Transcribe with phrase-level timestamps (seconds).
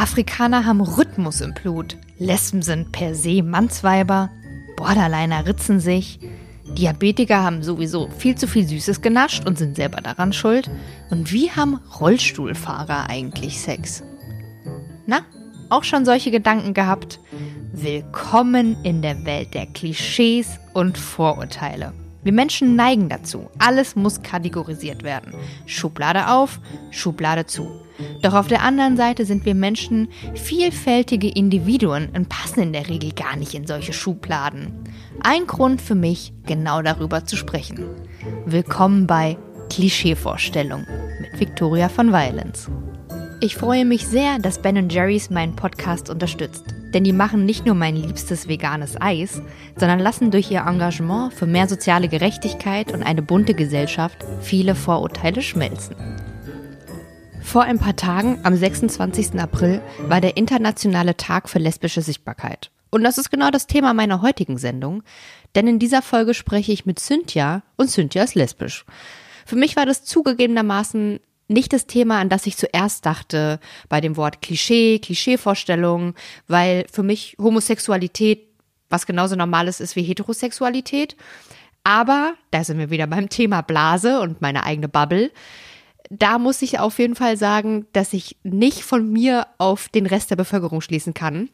[0.00, 1.98] Afrikaner haben Rhythmus im Blut.
[2.16, 4.30] Lesben sind per se Mannsweiber.
[4.74, 6.18] Borderliner ritzen sich.
[6.64, 10.70] Diabetiker haben sowieso viel zu viel Süßes genascht und sind selber daran schuld.
[11.10, 14.02] Und wie haben Rollstuhlfahrer eigentlich Sex?
[15.04, 15.20] Na,
[15.68, 17.20] auch schon solche Gedanken gehabt?
[17.70, 21.92] Willkommen in der Welt der Klischees und Vorurteile.
[22.22, 23.50] Wir Menschen neigen dazu.
[23.58, 25.32] Alles muss kategorisiert werden.
[25.64, 26.60] Schublade auf,
[26.90, 27.80] Schublade zu.
[28.22, 33.12] Doch auf der anderen Seite sind wir Menschen vielfältige Individuen und passen in der Regel
[33.12, 34.72] gar nicht in solche Schubladen.
[35.22, 37.86] Ein Grund für mich, genau darüber zu sprechen.
[38.44, 39.38] Willkommen bei
[39.70, 40.86] Klischeevorstellung
[41.20, 42.70] mit Victoria von Violence.
[43.42, 46.62] Ich freue mich sehr, dass Ben Jerry's meinen Podcast unterstützt.
[46.92, 49.40] Denn die machen nicht nur mein liebstes veganes Eis,
[49.78, 55.40] sondern lassen durch ihr Engagement für mehr soziale Gerechtigkeit und eine bunte Gesellschaft viele Vorurteile
[55.40, 55.96] schmelzen.
[57.40, 59.40] Vor ein paar Tagen, am 26.
[59.40, 62.70] April, war der Internationale Tag für lesbische Sichtbarkeit.
[62.90, 65.02] Und das ist genau das Thema meiner heutigen Sendung,
[65.54, 68.84] denn in dieser Folge spreche ich mit Cynthia und Cynthia ist lesbisch.
[69.46, 71.20] Für mich war das zugegebenermaßen
[71.50, 76.14] nicht das Thema, an das ich zuerst dachte bei dem Wort Klischee, Klischeevorstellung,
[76.46, 78.50] weil für mich Homosexualität
[78.90, 81.16] was genauso normales ist wie Heterosexualität.
[81.84, 85.30] Aber, da sind wir wieder beim Thema Blase und meine eigene Bubble.
[86.10, 90.30] Da muss ich auf jeden Fall sagen, dass ich nicht von mir auf den Rest
[90.30, 91.48] der Bevölkerung schließen kann.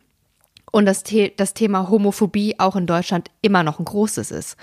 [0.73, 4.57] Und das, The das Thema Homophobie auch in Deutschland immer noch ein großes ist.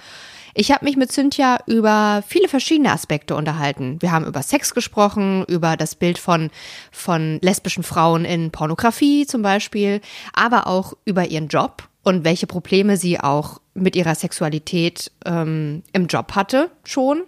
[0.55, 3.97] Ich habe mich mit Cynthia über viele verschiedene Aspekte unterhalten.
[4.01, 6.51] Wir haben über Sex gesprochen, über das Bild von,
[6.91, 9.99] von lesbischen Frauen in Pornografie zum Beispiel,
[10.33, 16.07] aber auch über ihren Job und welche Probleme sie auch mit ihrer Sexualität ähm, im
[16.07, 17.23] Job hatte schon.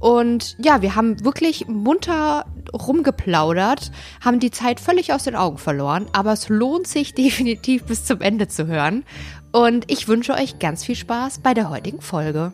[0.00, 3.92] Und ja, wir haben wirklich munter rumgeplaudert,
[4.24, 8.20] haben die Zeit völlig aus den Augen verloren, aber es lohnt sich definitiv bis zum
[8.20, 9.04] Ende zu hören.
[9.52, 12.52] Und ich wünsche euch ganz viel Spaß bei der heutigen Folge.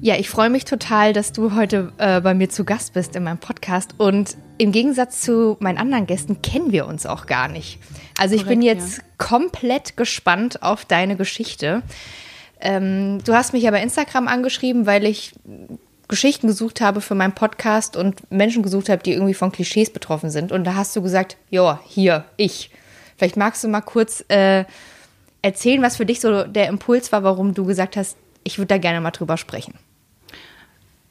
[0.00, 3.24] Ja, ich freue mich total, dass du heute äh, bei mir zu Gast bist in
[3.24, 3.94] meinem Podcast.
[3.98, 7.78] Und im Gegensatz zu meinen anderen Gästen kennen wir uns auch gar nicht.
[8.18, 9.04] Also ich Korrekt, bin jetzt ja.
[9.18, 11.82] komplett gespannt auf deine Geschichte.
[12.60, 15.32] Ähm, du hast mich ja bei Instagram angeschrieben, weil ich
[16.08, 20.30] Geschichten gesucht habe für meinen Podcast und Menschen gesucht habe, die irgendwie von Klischees betroffen
[20.30, 20.52] sind.
[20.52, 22.70] Und da hast du gesagt, ja, hier, ich.
[23.16, 24.64] Vielleicht magst du mal kurz äh,
[25.42, 28.78] erzählen, was für dich so der Impuls war, warum du gesagt hast, ich würde da
[28.78, 29.74] gerne mal drüber sprechen.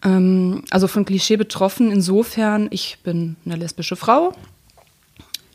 [0.04, 4.34] Ähm, also von Klischee betroffen, insofern, ich bin eine lesbische Frau.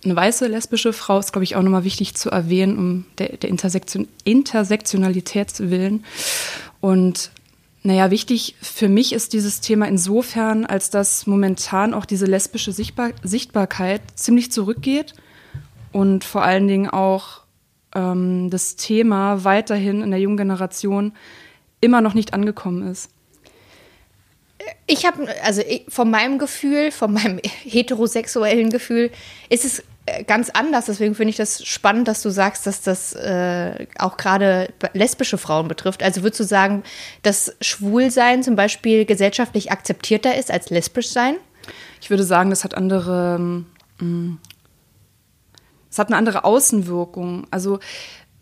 [0.04, 3.50] Eine weiße lesbische Frau ist, glaube ich, auch nochmal wichtig zu erwähnen, um der, der
[3.50, 4.08] Intersektion,
[5.70, 6.04] willen.
[6.80, 7.30] Und
[7.82, 13.10] naja, wichtig für mich ist dieses Thema insofern, als dass momentan auch diese lesbische Sichtbar
[13.22, 15.14] Sichtbarkeit ziemlich zurückgeht
[15.92, 17.40] und vor allen Dingen auch
[17.94, 21.12] ähm, das Thema weiterhin in der jungen Generation
[21.80, 23.10] immer noch nicht angekommen ist.
[24.86, 29.10] Ich habe, also von meinem Gefühl, von meinem heterosexuellen Gefühl,
[29.48, 30.86] ist es äh, ganz anders.
[30.86, 35.68] Deswegen finde ich das spannend, dass du sagst, dass das äh, auch gerade lesbische Frauen
[35.68, 36.02] betrifft.
[36.02, 36.82] Also würdest du sagen,
[37.22, 41.36] dass Schwulsein zum Beispiel gesellschaftlich akzeptierter ist als lesbisch sein?
[42.00, 43.64] Ich würde sagen, das hat andere
[43.98, 44.38] mm,
[45.90, 47.46] es hat eine andere Außenwirkung.
[47.50, 47.78] Also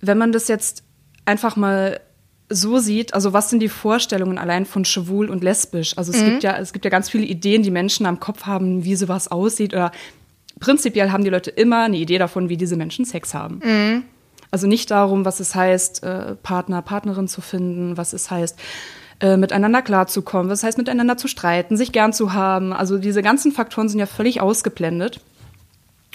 [0.01, 0.83] wenn man das jetzt
[1.25, 2.01] einfach mal
[2.49, 5.97] so sieht, also was sind die Vorstellungen allein von schwul und lesbisch?
[5.99, 6.27] Also es mhm.
[6.27, 9.29] gibt ja, es gibt ja ganz viele Ideen, die Menschen am Kopf haben, wie sowas
[9.29, 9.91] aussieht oder
[10.61, 13.61] prinzipiell haben die Leute immer eine Idee davon, wie diese Menschen Sex haben.
[13.65, 14.05] Mhm.
[14.51, 18.59] Also nicht darum, was es heißt, äh, Partner, Partnerin zu finden, was es heißt,
[19.21, 22.73] äh, miteinander klarzukommen, was es heißt, miteinander zu streiten, sich gern zu haben.
[22.73, 25.21] Also diese ganzen Faktoren sind ja völlig ausgeblendet.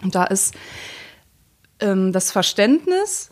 [0.02, 0.56] Und da ist
[1.80, 3.31] ähm, das Verständnis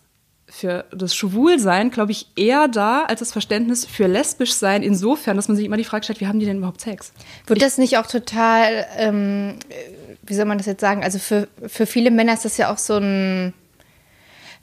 [0.49, 5.47] für das Schwulsein, glaube ich, eher da als das Verständnis für lesbisch sein, insofern, dass
[5.47, 7.13] man sich immer die Frage stellt, wie haben die denn überhaupt Sex?
[7.45, 9.55] Wird das nicht auch total, ähm,
[10.23, 11.03] wie soll man das jetzt sagen?
[11.03, 13.53] Also für, für viele Männer ist das ja auch so ein,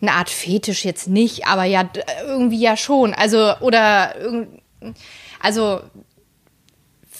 [0.00, 1.88] eine Art Fetisch jetzt nicht, aber ja,
[2.26, 3.14] irgendwie ja schon.
[3.14, 4.14] Also, oder,
[5.40, 5.80] also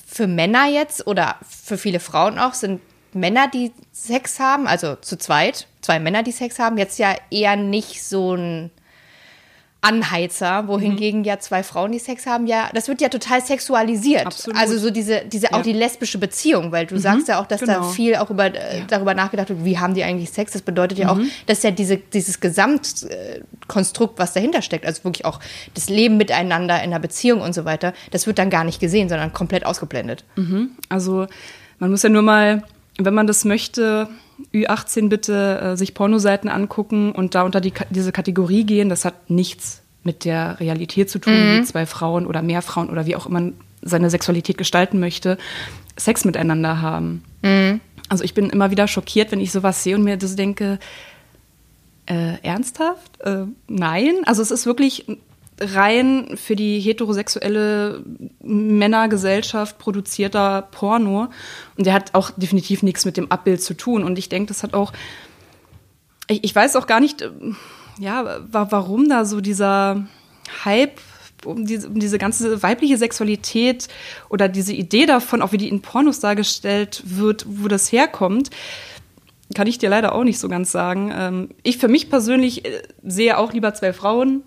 [0.06, 2.80] für Männer jetzt oder für viele Frauen auch sind
[3.16, 7.56] Männer, die Sex haben, also zu zweit, zwei Männer, die Sex haben, jetzt ja eher
[7.56, 8.70] nicht so ein
[9.86, 11.26] Anheizer, wohingegen mhm.
[11.26, 14.26] ja zwei Frauen, die Sex haben, ja, das wird ja total sexualisiert.
[14.26, 14.58] Absolut.
[14.58, 15.62] Also so diese, diese auch ja.
[15.62, 17.00] die lesbische Beziehung, weil du mhm.
[17.00, 17.74] sagst ja auch, dass genau.
[17.74, 18.84] da viel auch über, äh, ja.
[18.88, 20.52] darüber nachgedacht wird, wie haben die eigentlich Sex?
[20.52, 21.20] Das bedeutet ja mhm.
[21.20, 25.38] auch, dass ja diese, dieses Gesamtkonstrukt, was dahinter steckt, also wirklich auch
[25.74, 29.08] das Leben miteinander in einer Beziehung und so weiter, das wird dann gar nicht gesehen,
[29.08, 30.24] sondern komplett ausgeblendet.
[30.34, 30.70] Mhm.
[30.88, 31.26] Also
[31.78, 32.64] man muss ja nur mal
[32.98, 34.08] wenn man das möchte,
[34.54, 39.30] Ü18 bitte äh, sich Pornoseiten angucken und da unter die, diese Kategorie gehen, das hat
[39.30, 41.60] nichts mit der Realität zu tun, mhm.
[41.60, 43.50] wie zwei Frauen oder mehr Frauen oder wie auch immer
[43.82, 45.38] seine Sexualität gestalten möchte,
[45.96, 47.24] Sex miteinander haben.
[47.42, 47.80] Mhm.
[48.08, 50.78] Also ich bin immer wieder schockiert, wenn ich sowas sehe und mir das denke,
[52.06, 53.20] äh, ernsthaft?
[53.20, 54.22] Äh, nein.
[54.26, 55.06] Also es ist wirklich
[55.60, 58.02] rein für die heterosexuelle
[58.42, 61.28] Männergesellschaft produzierter Porno.
[61.76, 64.04] Und der hat auch definitiv nichts mit dem Abbild zu tun.
[64.04, 64.92] Und ich denke, das hat auch,
[66.28, 67.30] ich, ich weiß auch gar nicht, äh,
[67.98, 70.06] ja, warum da so dieser
[70.64, 71.00] Hype
[71.44, 73.88] um diese, um diese ganze weibliche Sexualität
[74.28, 78.50] oder diese Idee davon, auch wie die in Pornos dargestellt wird, wo das herkommt,
[79.54, 81.12] kann ich dir leider auch nicht so ganz sagen.
[81.14, 84.42] Ähm, ich für mich persönlich äh, sehe auch lieber zwei Frauen,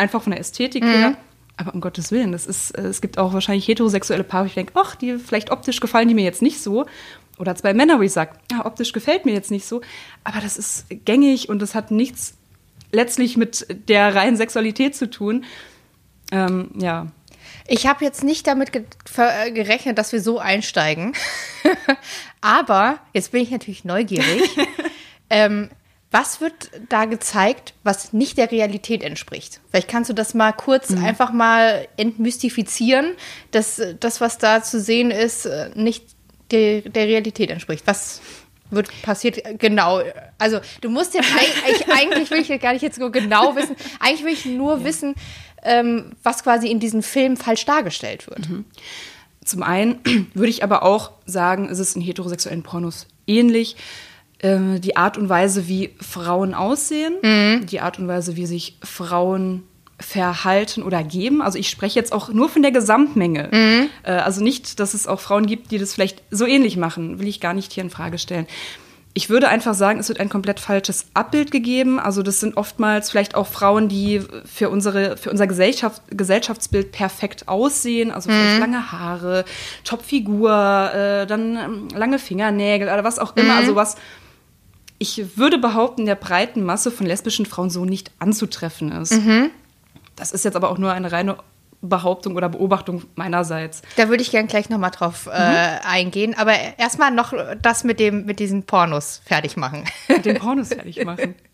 [0.00, 0.88] einfach von der Ästhetik mhm.
[0.88, 1.16] her.
[1.56, 4.54] Aber um Gottes Willen, das ist, äh, es gibt auch wahrscheinlich heterosexuelle Paare, wo ich
[4.54, 6.86] denke, ach, die vielleicht optisch gefallen die mir jetzt nicht so.
[7.38, 9.82] Oder zwei Männer, wo ich sage, ja, optisch gefällt mir jetzt nicht so.
[10.24, 12.34] Aber das ist gängig und das hat nichts
[12.92, 15.44] letztlich mit der reinen Sexualität zu tun.
[16.32, 17.06] Ähm, ja.
[17.66, 18.84] Ich habe jetzt nicht damit ge
[19.16, 21.14] äh, gerechnet, dass wir so einsteigen.
[22.40, 24.42] Aber jetzt bin ich natürlich neugierig.
[25.30, 25.70] ähm,
[26.10, 29.60] was wird da gezeigt, was nicht der Realität entspricht?
[29.70, 31.04] Vielleicht kannst du das mal kurz mhm.
[31.04, 33.12] einfach mal entmystifizieren,
[33.52, 36.04] dass das, was da zu sehen ist, äh, nicht
[36.50, 37.86] der, der Realität entspricht.
[37.86, 38.20] Was
[38.70, 40.00] wird passiert genau.
[40.38, 43.76] Also du musst ja eigentlich, eigentlich will ich gar nicht jetzt so genau wissen.
[44.00, 44.84] Eigentlich will ich nur ja.
[44.84, 45.14] wissen,
[45.62, 48.48] ähm, was quasi in diesem Film falsch dargestellt wird.
[48.48, 48.64] Mhm.
[49.44, 50.00] Zum einen
[50.34, 53.76] würde ich aber auch sagen, es ist in heterosexuellen Pornos ähnlich.
[54.42, 57.66] Äh, die Art und Weise, wie Frauen aussehen, mhm.
[57.66, 59.64] die Art und Weise, wie sich Frauen
[59.98, 61.42] verhalten oder geben.
[61.42, 63.50] Also ich spreche jetzt auch nur von der Gesamtmenge.
[63.52, 63.90] Mhm.
[64.02, 67.28] Äh, also nicht, dass es auch Frauen gibt, die das vielleicht so ähnlich machen, will
[67.28, 68.46] ich gar nicht hier in Frage stellen.
[69.12, 71.98] Ich würde einfach sagen, es wird ein komplett falsches Abbild gegeben.
[71.98, 77.48] Also das sind oftmals vielleicht auch Frauen, die für, unsere, für unser Gesellschaft, Gesellschaftsbild perfekt
[77.48, 78.12] aussehen.
[78.12, 78.60] Also vielleicht mhm.
[78.60, 79.44] lange Haare,
[79.84, 80.50] Topfigur,
[80.94, 83.54] äh, dann ähm, lange Fingernägel oder was auch immer.
[83.54, 83.58] Mhm.
[83.58, 83.96] Also was,
[85.02, 89.12] ich würde behaupten, der breiten Masse von lesbischen Frauen so nicht anzutreffen ist.
[89.12, 89.50] Mhm.
[90.14, 91.38] Das ist jetzt aber auch nur eine reine
[91.80, 93.80] Behauptung oder Beobachtung meinerseits.
[93.96, 95.78] Da würde ich gern gleich nochmal drauf äh, mhm.
[95.84, 96.34] eingehen.
[96.36, 97.32] Aber erstmal noch
[97.62, 99.86] das mit dem, mit diesen Pornos fertig machen.
[100.08, 101.34] Mit den Pornos fertig machen.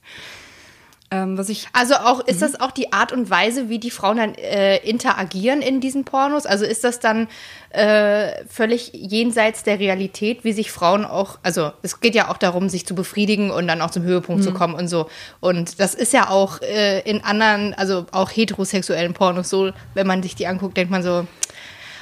[1.17, 2.41] Ähm, was ich also auch ist mhm.
[2.41, 6.47] das auch die Art und Weise, wie die Frauen dann äh, interagieren in diesen Pornos?
[6.47, 7.29] Also ist das dann
[7.71, 12.69] äh, völlig jenseits der Realität, wie sich Frauen auch, also es geht ja auch darum,
[12.69, 14.47] sich zu befriedigen und dann auch zum Höhepunkt mhm.
[14.47, 15.09] zu kommen und so.
[15.41, 20.23] Und das ist ja auch äh, in anderen, also auch heterosexuellen Pornos so, wenn man
[20.23, 21.27] sich die anguckt, denkt man so,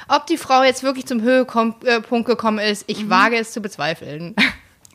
[0.07, 3.09] ob die Frau jetzt wirklich zum Höhepunkt äh, gekommen ist, ich mhm.
[3.09, 4.35] wage es zu bezweifeln.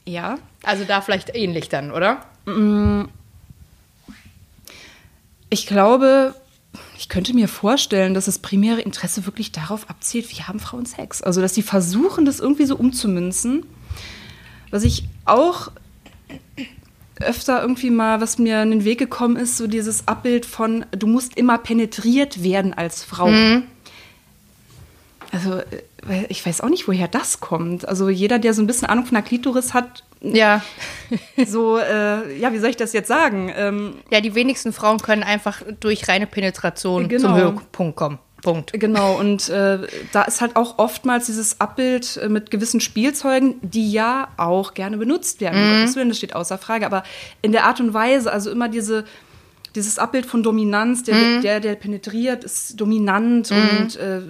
[0.07, 0.39] Ja.
[0.65, 2.23] Also da vielleicht ähnlich dann, oder?
[2.47, 3.11] Mhm
[5.51, 6.35] ich glaube,
[6.97, 11.23] ich könnte mir vorstellen, dass das primäre Interesse wirklich darauf abzielt, wie haben Frauen Sex.
[11.23, 13.67] Also, dass sie versuchen, das irgendwie so umzumünzen.
[14.71, 15.73] Was ich auch
[17.21, 21.07] öfter irgendwie mal, was mir in den Weg gekommen ist, so dieses Abbild von, du
[21.07, 23.29] musst immer penetriert werden als Frau.
[23.29, 23.65] Mhm.
[25.33, 27.87] Also, äh, ich weiß auch nicht, woher das kommt.
[27.89, 30.63] Also, jeder, der so ein bisschen Ahnung von der Klitoris hat, ja.
[31.47, 33.53] so, äh, ja, wie soll ich das jetzt sagen?
[33.57, 37.23] Ähm, ja, die wenigsten Frauen können einfach durch reine Penetration genau.
[37.23, 38.19] zum Höhepunkt kommen.
[38.43, 38.73] Punkt.
[38.73, 39.81] Genau, und äh,
[40.13, 44.97] da ist halt auch oftmals dieses Abbild äh, mit gewissen Spielzeugen, die ja auch gerne
[44.97, 45.61] benutzt werden.
[45.61, 45.83] Mhm.
[45.83, 46.87] Das, das steht außer Frage.
[46.87, 47.03] Aber
[47.43, 49.05] in der Art und Weise, also immer diese,
[49.75, 51.43] dieses Abbild von Dominanz, der, mhm.
[51.43, 53.79] der, der penetriert, ist dominant mhm.
[53.79, 54.21] und äh,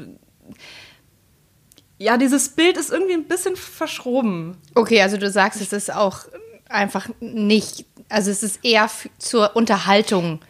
[2.00, 4.56] ja, dieses Bild ist irgendwie ein bisschen verschroben.
[4.74, 6.20] Okay, also du sagst, es ist auch
[6.68, 8.88] einfach nicht, also es ist eher
[9.18, 10.40] zur Unterhaltung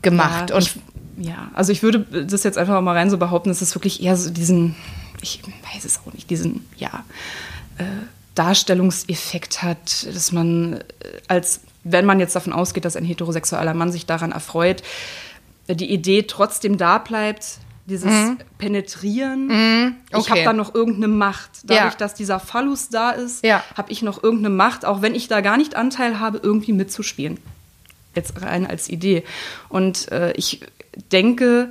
[0.00, 0.48] gemacht.
[0.48, 0.76] Ja, und
[1.18, 4.16] ja, also ich würde das jetzt einfach mal rein so behaupten, es ist wirklich eher
[4.16, 4.76] so diesen,
[5.20, 5.42] ich
[5.74, 7.04] weiß es auch nicht, diesen, ja,
[7.76, 7.84] äh,
[8.34, 10.84] Darstellungseffekt hat, dass man äh,
[11.26, 14.82] als, wenn man jetzt davon ausgeht, dass ein heterosexueller Mann sich daran erfreut,
[15.68, 18.38] die Idee trotzdem da bleibt, dieses mhm.
[18.58, 19.46] Penetrieren.
[19.46, 19.94] Mhm.
[20.12, 20.20] Okay.
[20.20, 21.50] Ich habe da noch irgendeine Macht.
[21.64, 21.98] Dadurch, ja.
[21.98, 23.64] dass dieser Phallus da ist, ja.
[23.76, 27.40] habe ich noch irgendeine Macht, auch wenn ich da gar nicht Anteil habe, irgendwie mitzuspielen.
[28.14, 29.24] Jetzt rein als Idee.
[29.68, 30.60] Und äh, ich
[31.12, 31.70] denke,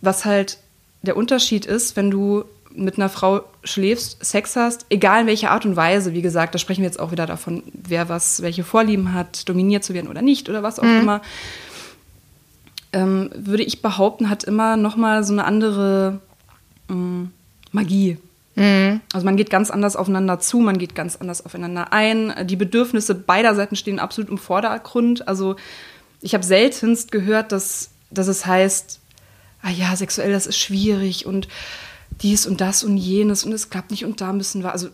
[0.00, 0.58] was halt
[1.02, 2.44] der Unterschied ist, wenn du
[2.74, 6.58] mit einer Frau schläfst, Sex hast, egal in welcher Art und Weise, wie gesagt, da
[6.58, 10.22] sprechen wir jetzt auch wieder davon, wer was, welche Vorlieben hat, dominiert zu werden oder
[10.22, 11.00] nicht oder was auch mhm.
[11.00, 11.22] immer
[12.92, 16.20] ähm, würde ich behaupten, hat immer noch mal so eine andere
[16.88, 17.32] ähm,
[17.72, 18.18] Magie.
[18.54, 19.00] Mhm.
[19.12, 22.34] Also man geht ganz anders aufeinander zu, man geht ganz anders aufeinander ein.
[22.44, 25.28] Die Bedürfnisse beider Seiten stehen absolut im Vordergrund.
[25.28, 25.56] Also
[26.20, 29.00] ich habe seltenst gehört, dass, dass es heißt,
[29.62, 31.48] ah ja, sexuell, das ist schwierig und
[32.22, 34.72] dies und das und jenes und es klappt nicht und da müssen wir.
[34.72, 34.88] Also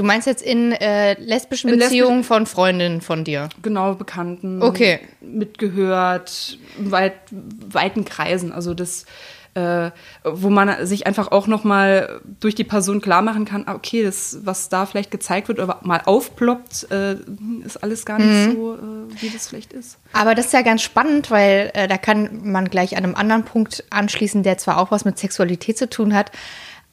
[0.00, 3.50] Du meinst jetzt in äh, lesbischen in Beziehungen lesbisch von Freundinnen von dir?
[3.60, 4.62] Genau, Bekannten.
[4.62, 5.00] Okay.
[5.20, 8.50] Mitgehört, weit, weiten Kreisen.
[8.50, 9.04] Also das,
[9.52, 9.90] äh,
[10.24, 14.02] wo man sich einfach auch noch mal durch die Person klar machen kann, ah, okay,
[14.02, 17.16] das, was da vielleicht gezeigt wird oder mal aufploppt, äh,
[17.62, 18.52] ist alles gar nicht mhm.
[18.52, 19.98] so, äh, wie das vielleicht ist.
[20.14, 23.44] Aber das ist ja ganz spannend, weil äh, da kann man gleich an einem anderen
[23.44, 26.32] Punkt anschließen, der zwar auch was mit Sexualität zu tun hat.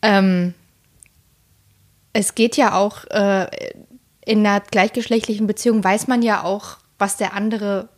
[0.01, 0.53] Ähm,
[2.17, 3.45] es geht ja auch äh,
[4.25, 7.89] in einer gleichgeschlechtlichen Beziehung, weiß man ja auch, was der andere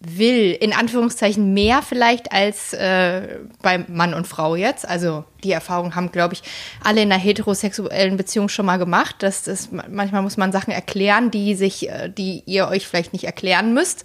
[0.00, 0.52] will.
[0.52, 4.88] In Anführungszeichen mehr vielleicht als äh, bei Mann und Frau jetzt.
[4.88, 6.42] Also die Erfahrung haben, glaube ich,
[6.82, 9.16] alle in einer heterosexuellen Beziehung schon mal gemacht.
[9.18, 13.74] Das, manchmal muss man Sachen erklären, die sich, äh, die ihr euch vielleicht nicht erklären
[13.74, 14.04] müsst.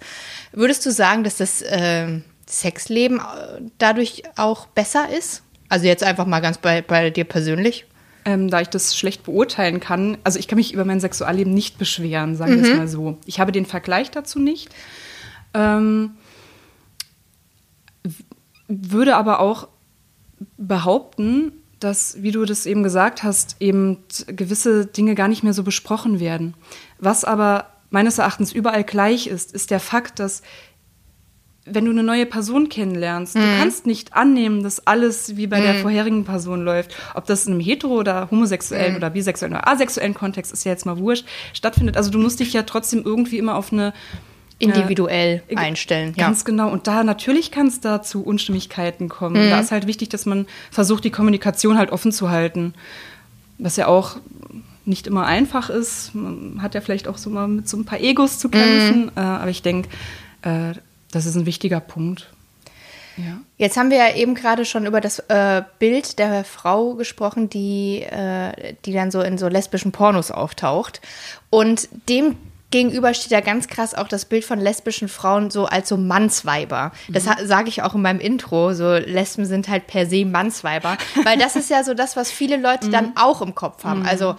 [0.52, 5.44] Würdest du sagen, dass das äh, Sexleben äh, dadurch auch besser ist?
[5.70, 7.86] Also jetzt einfach mal ganz bei, bei dir persönlich
[8.26, 10.18] ähm, da ich das schlecht beurteilen kann.
[10.24, 12.64] Also ich kann mich über mein Sexualleben nicht beschweren, sagen wir mhm.
[12.64, 13.18] es mal so.
[13.24, 14.68] Ich habe den Vergleich dazu nicht.
[15.54, 16.10] Ähm,
[18.68, 19.68] würde aber auch
[20.58, 25.62] behaupten, dass, wie du das eben gesagt hast, eben gewisse Dinge gar nicht mehr so
[25.62, 26.54] besprochen werden.
[26.98, 30.42] Was aber meines Erachtens überall gleich ist, ist der Fakt, dass
[31.66, 33.40] wenn du eine neue Person kennenlernst, mhm.
[33.40, 35.64] du kannst nicht annehmen, dass alles wie bei mhm.
[35.64, 36.94] der vorherigen Person läuft.
[37.14, 38.96] Ob das in einem hetero- oder homosexuellen mhm.
[38.98, 41.96] oder bisexuellen oder asexuellen Kontext ist ja jetzt mal wurscht, stattfindet.
[41.96, 43.92] Also du musst dich ja trotzdem irgendwie immer auf eine
[44.58, 46.14] individuell äh, einstellen.
[46.14, 46.44] Ganz ja.
[46.46, 46.70] genau.
[46.70, 49.46] Und da natürlich kann es da zu Unstimmigkeiten kommen.
[49.46, 49.50] Mhm.
[49.50, 52.74] Da ist halt wichtig, dass man versucht, die Kommunikation halt offen zu halten.
[53.58, 54.16] Was ja auch
[54.84, 56.14] nicht immer einfach ist.
[56.14, 59.06] Man hat ja vielleicht auch so mal mit so ein paar Egos zu kämpfen.
[59.06, 59.10] Mhm.
[59.16, 59.88] Äh, aber ich denke,
[60.42, 60.74] äh,
[61.16, 62.28] das ist ein wichtiger Punkt.
[63.16, 63.38] Ja.
[63.56, 68.02] Jetzt haben wir ja eben gerade schon über das äh, Bild der Frau gesprochen, die,
[68.02, 71.00] äh, die dann so in so lesbischen Pornos auftaucht.
[71.48, 72.36] Und dem
[72.70, 76.92] gegenüber steht ja ganz krass auch das Bild von lesbischen Frauen so als so Mannsweiber.
[77.08, 77.46] Das mhm.
[77.46, 78.74] sage ich auch in meinem Intro.
[78.74, 80.98] So Lesben sind halt per se Mannsweiber.
[81.24, 82.92] Weil das ist ja so das, was viele Leute mhm.
[82.92, 84.00] dann auch im Kopf haben.
[84.00, 84.06] Mhm.
[84.08, 84.36] Also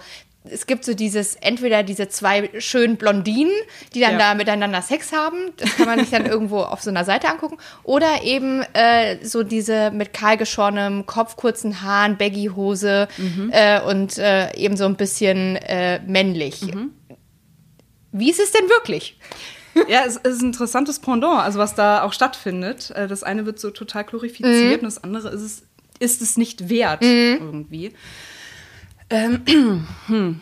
[0.50, 3.52] es gibt so dieses, entweder diese zwei schönen Blondinen,
[3.94, 4.18] die dann ja.
[4.18, 7.58] da miteinander Sex haben, das kann man sich dann irgendwo auf so einer Seite angucken,
[7.82, 13.50] oder eben äh, so diese mit kahlgeschorenem Kopf, kurzen Haaren, Baggy-Hose mhm.
[13.52, 16.62] äh, und äh, eben so ein bisschen äh, männlich.
[16.62, 16.90] Mhm.
[18.12, 19.18] Wie ist es denn wirklich?
[19.88, 22.90] ja, es ist ein interessantes Pendant, also was da auch stattfindet.
[22.90, 24.86] Äh, das eine wird so total glorifiziert mhm.
[24.88, 25.62] und das andere ist es,
[26.00, 27.38] ist es nicht wert mhm.
[27.40, 27.92] irgendwie.
[29.10, 30.40] Ähm, hm.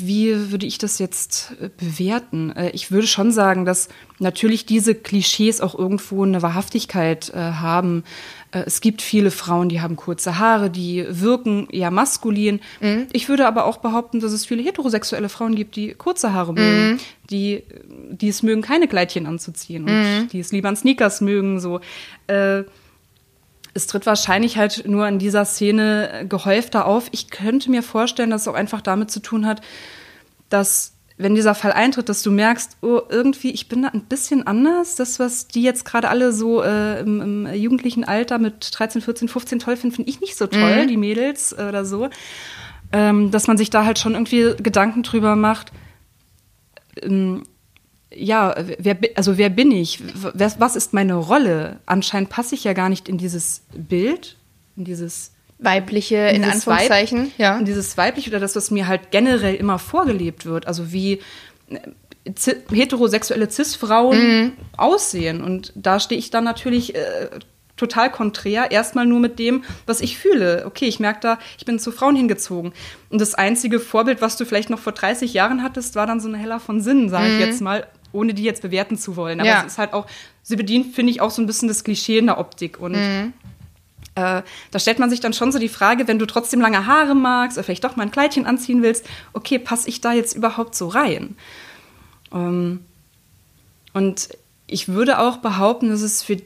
[0.00, 2.50] Wie würde ich das jetzt äh, bewerten?
[2.50, 3.88] Äh, ich würde schon sagen, dass
[4.20, 8.04] natürlich diese Klischees auch irgendwo eine Wahrhaftigkeit äh, haben.
[8.50, 12.60] Es gibt viele Frauen, die haben kurze Haare, die wirken eher maskulin.
[12.80, 13.06] Mhm.
[13.12, 16.92] Ich würde aber auch behaupten, dass es viele heterosexuelle Frauen gibt, die kurze Haare mögen,
[16.92, 16.98] mhm.
[17.28, 17.62] die,
[18.10, 20.28] die es mögen, keine Kleidchen anzuziehen und mhm.
[20.28, 21.60] die es lieber an Sneakers mögen.
[21.60, 21.80] So.
[22.26, 22.62] Äh,
[23.78, 27.06] es tritt wahrscheinlich halt nur in dieser Szene gehäufter auf.
[27.12, 29.60] Ich könnte mir vorstellen, dass es auch einfach damit zu tun hat,
[30.48, 34.46] dass wenn dieser Fall eintritt, dass du merkst, oh, irgendwie, ich bin da ein bisschen
[34.46, 34.96] anders.
[34.96, 39.28] Das, was die jetzt gerade alle so äh, im, im, jugendlichen Alter mit 13, 14,
[39.28, 40.88] 15 toll finden, finde ich nicht so toll, mhm.
[40.88, 42.08] die Mädels äh, oder so.
[42.92, 45.72] Ähm, dass man sich da halt schon irgendwie Gedanken drüber macht.
[47.00, 47.44] Ähm,
[48.14, 50.00] ja, wer, also wer bin ich?
[50.34, 51.80] Was, ist meine Rolle?
[51.86, 54.36] Anscheinend passe ich ja gar nicht in dieses Bild,
[54.76, 57.58] in dieses weibliche, in Anführungszeichen, Weib, ja.
[57.58, 60.66] In dieses weibliche oder das, was mir halt generell immer vorgelebt wird.
[60.66, 61.20] Also wie
[61.68, 64.52] äh, heterosexuelle Cis-Frauen mhm.
[64.76, 65.42] aussehen.
[65.42, 67.28] Und da stehe ich dann natürlich äh,
[67.76, 70.64] total konträr, erstmal nur mit dem, was ich fühle.
[70.66, 72.72] Okay, ich merke da, ich bin zu Frauen hingezogen.
[73.08, 76.28] Und das einzige Vorbild, was du vielleicht noch vor 30 Jahren hattest, war dann so
[76.28, 77.34] eine Heller von Sinnen, sage mhm.
[77.34, 79.40] ich jetzt mal, ohne die jetzt bewerten zu wollen.
[79.40, 79.60] Aber ja.
[79.60, 80.06] es ist halt auch,
[80.42, 82.80] sie bedient, finde ich, auch so ein bisschen das Klischee in der Optik.
[82.80, 83.32] Und mhm.
[84.14, 87.14] äh, da stellt man sich dann schon so die Frage, wenn du trotzdem lange Haare
[87.14, 90.74] magst oder vielleicht doch mal ein Kleidchen anziehen willst, okay, passe ich da jetzt überhaupt
[90.74, 91.36] so rein?
[92.32, 92.80] Ähm,
[93.92, 94.28] und
[94.66, 96.36] ich würde auch behaupten, dass es für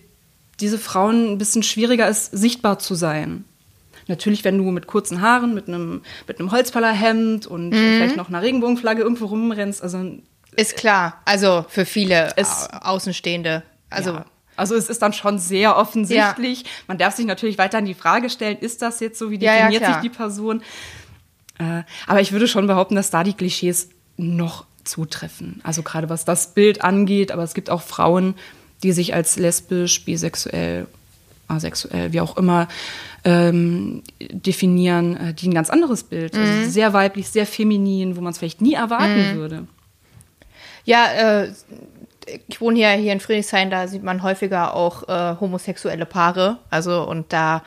[0.60, 3.44] diese Frauen ein bisschen schwieriger ist, sichtbar zu sein.
[4.08, 7.96] Natürlich, wenn du mit kurzen Haaren, mit einem, mit einem Holzfällerhemd und mhm.
[7.96, 9.98] vielleicht noch einer Regenbogenflagge irgendwo rumrennst, also
[10.56, 13.62] ist klar, also für viele es, Außenstehende.
[13.90, 14.24] Also ja.
[14.54, 16.62] Also es ist dann schon sehr offensichtlich.
[16.62, 16.68] Ja.
[16.86, 19.94] Man darf sich natürlich weiterhin die Frage stellen, ist das jetzt so, wie definiert ja,
[19.94, 20.62] sich die Person?
[21.58, 25.60] Äh, aber ich würde schon behaupten, dass da die Klischees noch zutreffen.
[25.64, 28.34] Also gerade was das Bild angeht, aber es gibt auch Frauen,
[28.82, 30.86] die sich als lesbisch, bisexuell,
[31.48, 32.68] asexuell, wie auch immer
[33.24, 36.34] ähm, definieren, äh, die ein ganz anderes Bild.
[36.34, 36.58] Also mhm.
[36.58, 39.36] Also sehr weiblich, sehr feminin, wo man es vielleicht nie erwarten mhm.
[39.36, 39.66] würde.
[40.84, 41.52] Ja, äh,
[42.48, 46.58] ich wohne ja hier in Friedrichshain, da sieht man häufiger auch äh, homosexuelle Paare.
[46.70, 47.62] Also und da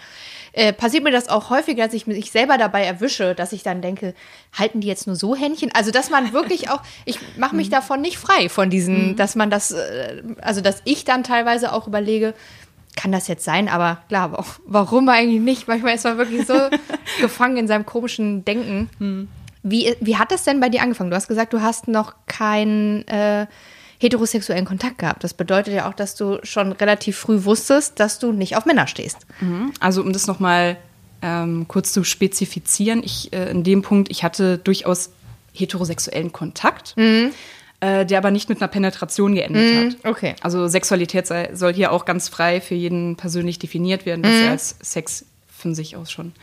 [0.54, 3.82] äh, passiert mir das auch häufiger, dass ich mich selber dabei erwische, dass ich dann
[3.82, 4.14] denke,
[4.54, 5.70] halten die jetzt nur so Händchen?
[5.74, 7.74] Also, dass man wirklich auch, ich mache mich mhm.
[7.74, 9.16] davon nicht frei, von diesen, mhm.
[9.18, 12.34] dass man das, äh, also, dass ich dann teilweise auch überlege,
[12.96, 15.68] kann das jetzt sein, aber klar, warum eigentlich nicht?
[15.68, 16.54] Manchmal ist man wirklich so
[17.20, 18.90] gefangen in seinem komischen Denken.
[19.00, 19.28] Mhm.
[19.68, 21.10] Wie, wie hat das denn bei dir angefangen?
[21.10, 23.48] Du hast gesagt, du hast noch keinen äh,
[23.98, 25.24] heterosexuellen Kontakt gehabt.
[25.24, 28.86] Das bedeutet ja auch, dass du schon relativ früh wusstest, dass du nicht auf Männer
[28.86, 29.26] stehst.
[29.42, 29.72] Mhm.
[29.80, 30.78] Also um das nochmal
[31.24, 35.10] ähm, kurz zu spezifizieren, ich äh, in dem Punkt, ich hatte durchaus
[35.52, 36.96] heterosexuellen Kontakt.
[36.96, 37.32] Mhm.
[37.82, 40.10] Äh, der aber nicht mit einer Penetration geendet hat.
[40.10, 40.36] Okay.
[40.42, 44.44] Also Sexualität sei, soll hier auch ganz frei für jeden persönlich definiert werden, was mhm.
[44.44, 45.26] ja als Sex
[45.66, 46.34] von sich aus schon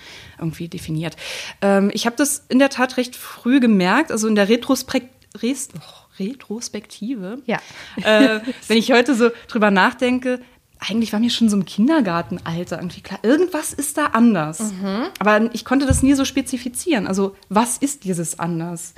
[0.40, 1.16] irgendwie definiert.
[1.60, 5.10] Ähm, ich habe das in der Tat recht früh gemerkt, also in der Retrospekt
[5.40, 7.38] Res oh, Retrospektive.
[7.46, 7.60] Ja.
[8.02, 10.40] Äh, wenn ich heute so drüber nachdenke,
[10.80, 14.72] eigentlich war mir schon so im Kindergartenalter irgendwie klar, irgendwas ist da anders.
[14.72, 15.04] Mhm.
[15.20, 17.06] Aber ich konnte das nie so spezifizieren.
[17.06, 18.94] Also, was ist dieses anders?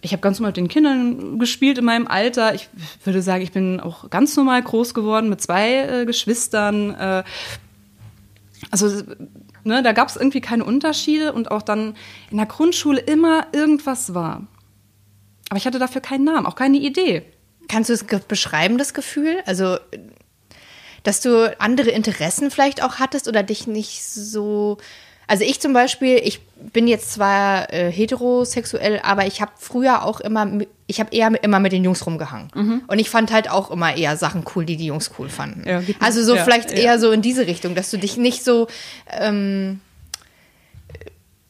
[0.00, 2.54] ich habe ganz normal mit den Kindern gespielt in meinem Alter.
[2.54, 2.68] Ich
[3.02, 6.94] würde sagen, ich bin auch ganz normal groß geworden mit zwei äh, Geschwistern.
[6.94, 7.24] Äh,
[8.70, 9.02] also
[9.64, 11.96] ne, da gab es irgendwie keine Unterschiede und auch dann
[12.30, 14.46] in der Grundschule immer irgendwas war.
[15.48, 17.22] Aber ich hatte dafür keinen Namen, auch keine Idee.
[17.68, 19.42] Kannst du es beschreiben, das Gefühl?
[19.46, 19.78] Also,
[21.02, 24.78] dass du andere Interessen vielleicht auch hattest oder dich nicht so
[25.28, 26.40] also ich zum Beispiel, ich
[26.72, 30.50] bin jetzt zwar äh, heterosexuell, aber ich habe früher auch immer,
[30.86, 32.48] ich habe eher immer mit den Jungs rumgehangen.
[32.54, 32.82] Mhm.
[32.86, 35.68] Und ich fand halt auch immer eher Sachen cool, die die Jungs cool fanden.
[35.68, 36.78] Ja, also so ja, vielleicht ja.
[36.78, 38.68] eher so in diese Richtung, dass du dich nicht so
[39.20, 39.80] ähm,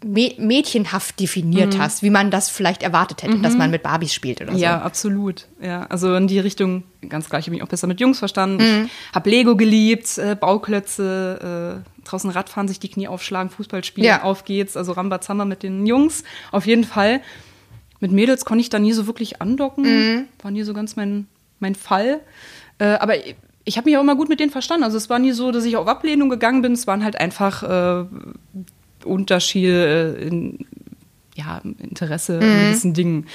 [0.05, 1.79] mädchenhaft definiert mhm.
[1.81, 3.43] hast, wie man das vielleicht erwartet hätte, mhm.
[3.43, 4.59] dass man mit Barbies spielt oder so.
[4.59, 5.47] Ja, absolut.
[5.61, 8.63] Ja, also in die Richtung, ganz gleich, habe ich auch besser mit Jungs verstanden.
[8.63, 8.85] Mhm.
[8.85, 14.07] Ich habe Lego geliebt, äh, Bauklötze, äh, draußen Radfahren, sich die Knie aufschlagen, Fußball spielen,
[14.07, 14.23] ja.
[14.23, 17.21] auf geht's, also Rambazamba mit den Jungs, auf jeden Fall.
[17.99, 20.25] Mit Mädels konnte ich da nie so wirklich andocken, mhm.
[20.43, 21.27] war nie so ganz mein,
[21.59, 22.21] mein Fall.
[22.79, 23.15] Äh, aber
[23.65, 24.85] ich habe mich auch immer gut mit denen verstanden.
[24.85, 26.73] Also es war nie so, dass ich auf Ablehnung gegangen bin.
[26.73, 28.05] Es waren halt einfach äh,
[29.05, 30.67] Unterschiede in
[31.39, 32.43] ja, Interesse mhm.
[32.43, 33.27] an gewissen Dingen.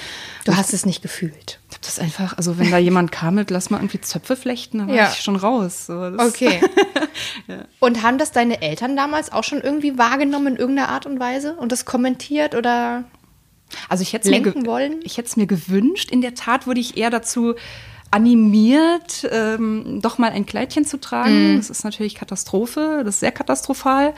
[0.44, 1.60] Du und hast es nicht gefühlt.
[1.70, 4.80] Ich habe das einfach, also wenn da jemand kam mit, lass mal irgendwie Zöpfe flechten,
[4.80, 5.10] dann war ja.
[5.10, 5.86] ich schon raus.
[5.86, 6.60] So, okay.
[7.48, 7.64] ja.
[7.80, 11.56] Und haben das deine Eltern damals auch schon irgendwie wahrgenommen in irgendeiner Art und Weise
[11.56, 13.06] und das kommentiert oder
[13.88, 15.00] also ich hätte lenken wollen?
[15.04, 16.12] Ich hätte es mir gewünscht.
[16.12, 17.56] In der Tat wurde ich eher dazu
[18.12, 21.54] animiert, ähm, doch mal ein Kleidchen zu tragen.
[21.54, 21.58] Mhm.
[21.58, 24.14] Das ist natürlich Katastrophe, das ist sehr katastrophal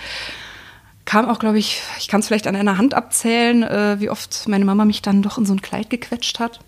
[1.06, 4.48] kam auch, glaube ich, ich kann es vielleicht an einer Hand abzählen, äh, wie oft
[4.48, 6.60] meine Mama mich dann doch in so ein Kleid gequetscht hat.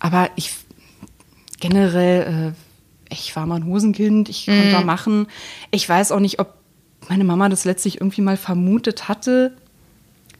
[0.00, 0.52] Aber ich
[1.60, 4.72] generell, äh, ich war mal ein Hosenkind, ich konnte mhm.
[4.72, 5.28] da machen.
[5.70, 6.54] Ich weiß auch nicht, ob
[7.08, 9.56] meine Mama das letztlich irgendwie mal vermutet hatte.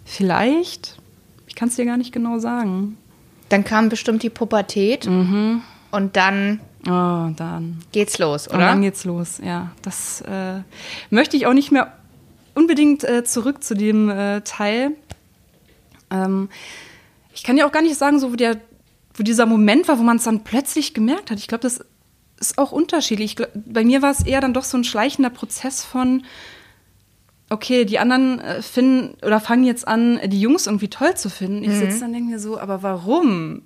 [0.04, 0.98] Vielleicht.
[1.46, 2.98] Ich kann es dir gar nicht genau sagen.
[3.48, 5.62] Dann kam bestimmt die Pubertät mhm.
[5.90, 8.56] und dann Oh, dann geht's los, oder?
[8.56, 9.70] Und dann geht's los, ja.
[9.80, 10.60] Das äh,
[11.08, 11.90] möchte ich auch nicht mehr
[12.54, 14.92] unbedingt äh, zurück zu dem äh, Teil.
[16.10, 16.48] Ähm,
[17.34, 18.60] ich kann ja auch gar nicht sagen, so wo, der,
[19.14, 21.38] wo dieser Moment war, wo man es dann plötzlich gemerkt hat.
[21.38, 21.84] Ich glaube, das
[22.38, 23.36] ist auch unterschiedlich.
[23.36, 26.24] Glaub, bei mir war es eher dann doch so ein schleichender Prozess von,
[27.50, 31.62] okay, die anderen äh, finden oder fangen jetzt an, die Jungs irgendwie toll zu finden.
[31.62, 31.80] Ich mhm.
[31.80, 33.62] sitze dann und denke mir so, aber warum?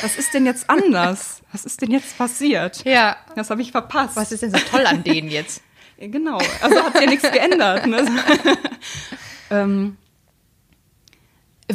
[0.00, 1.42] Was ist denn jetzt anders?
[1.52, 2.84] Was ist denn jetzt passiert?
[2.84, 3.16] Ja.
[3.36, 4.16] Das habe ich verpasst.
[4.16, 5.62] Was ist denn so toll an denen jetzt?
[6.10, 7.86] Genau, also hat ja nichts geändert.
[7.86, 8.04] Ne?
[9.50, 9.96] ähm,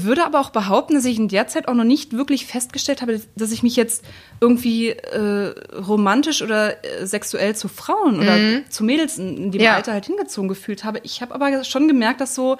[0.04, 3.22] würde aber auch behaupten, dass ich in der Zeit auch noch nicht wirklich festgestellt habe,
[3.36, 4.04] dass ich mich jetzt
[4.40, 8.66] irgendwie äh, romantisch oder äh, sexuell zu Frauen oder mhm.
[8.70, 9.76] zu Mädels in, in dem ja.
[9.76, 11.00] Alter halt hingezogen gefühlt habe.
[11.04, 12.58] Ich habe aber schon gemerkt, dass so,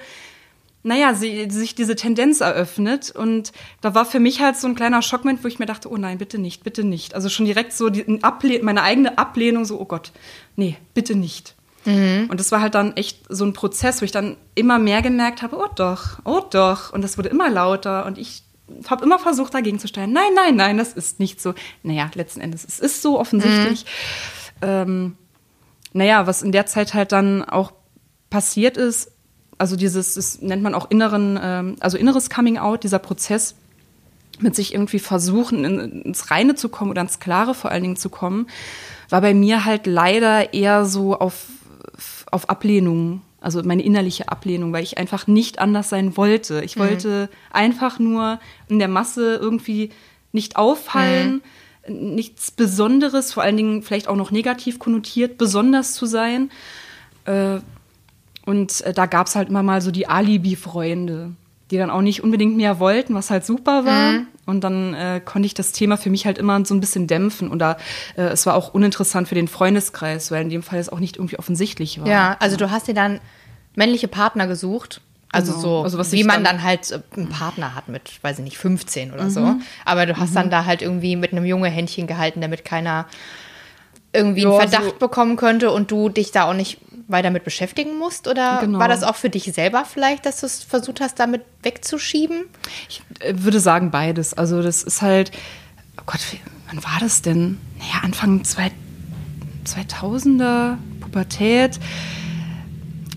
[0.82, 3.10] naja, sie, sich diese Tendenz eröffnet.
[3.10, 5.96] Und da war für mich halt so ein kleiner Schockmoment, wo ich mir dachte, oh
[5.96, 7.14] nein, bitte nicht, bitte nicht.
[7.14, 8.04] Also schon direkt so die,
[8.62, 10.12] meine eigene Ablehnung, so, oh Gott,
[10.56, 11.54] nee, bitte nicht.
[11.84, 12.28] Mhm.
[12.30, 15.42] Und das war halt dann echt so ein Prozess, wo ich dann immer mehr gemerkt
[15.42, 16.92] habe, oh doch, oh doch.
[16.92, 18.42] Und das wurde immer lauter und ich
[18.88, 20.12] habe immer versucht, dagegen zu stellen.
[20.12, 21.54] Nein, nein, nein, das ist nicht so.
[21.82, 23.84] Naja, letzten Endes, es ist so offensichtlich.
[24.60, 24.68] Mhm.
[24.68, 25.16] Ähm,
[25.92, 27.72] naja, was in der Zeit halt dann auch
[28.30, 29.10] passiert ist,
[29.56, 33.54] also dieses, das nennt man auch inneren, ähm, also inneres Coming Out, dieser Prozess
[34.40, 37.96] mit sich irgendwie versuchen, in, ins Reine zu kommen oder ins Klare vor allen Dingen
[37.96, 38.46] zu kommen,
[39.08, 41.46] war bei mir halt leider eher so auf,
[42.30, 46.62] auf Ablehnung, also meine innerliche Ablehnung, weil ich einfach nicht anders sein wollte.
[46.64, 46.80] Ich mhm.
[46.80, 49.90] wollte einfach nur in der Masse irgendwie
[50.32, 51.42] nicht auffallen,
[51.86, 52.14] mhm.
[52.14, 56.50] nichts Besonderes, vor allen Dingen vielleicht auch noch negativ konnotiert, besonders zu sein.
[57.24, 57.58] Äh,
[58.44, 61.32] und äh, da gab es halt immer mal so die Alibi-Freunde
[61.70, 64.12] die dann auch nicht unbedingt mehr wollten, was halt super war.
[64.12, 64.26] Mhm.
[64.48, 67.50] Und dann äh, konnte ich das Thema für mich halt immer so ein bisschen dämpfen.
[67.50, 67.76] Und da,
[68.16, 71.16] äh, es war auch uninteressant für den Freundeskreis, weil in dem Fall es auch nicht
[71.16, 72.08] irgendwie offensichtlich war.
[72.08, 73.20] Ja, also du hast dir dann
[73.74, 75.02] männliche Partner gesucht.
[75.30, 75.84] Also genau.
[75.84, 78.56] so, also wie man dann, dann, halt äh, einen Partner hat mit, weiß ich nicht,
[78.56, 79.30] 15 oder mhm.
[79.30, 79.54] so.
[79.84, 80.36] Aber du hast mhm.
[80.36, 83.06] dann da halt irgendwie mit einem Junge Händchen gehalten, damit keiner
[84.14, 87.98] irgendwie einen Verdacht so bekommen könnte und du dich da auch nicht weiter mit beschäftigen
[87.98, 88.28] musst?
[88.28, 88.78] Oder genau.
[88.78, 92.44] war das auch für dich selber vielleicht, dass du es versucht hast, damit wegzuschieben?
[92.88, 94.34] Ich äh, würde sagen beides.
[94.34, 95.32] Also das ist halt,
[95.98, 96.20] oh Gott,
[96.68, 97.58] wann war das denn?
[97.78, 98.42] Naja, Anfang
[99.64, 101.80] 2000er, Pubertät.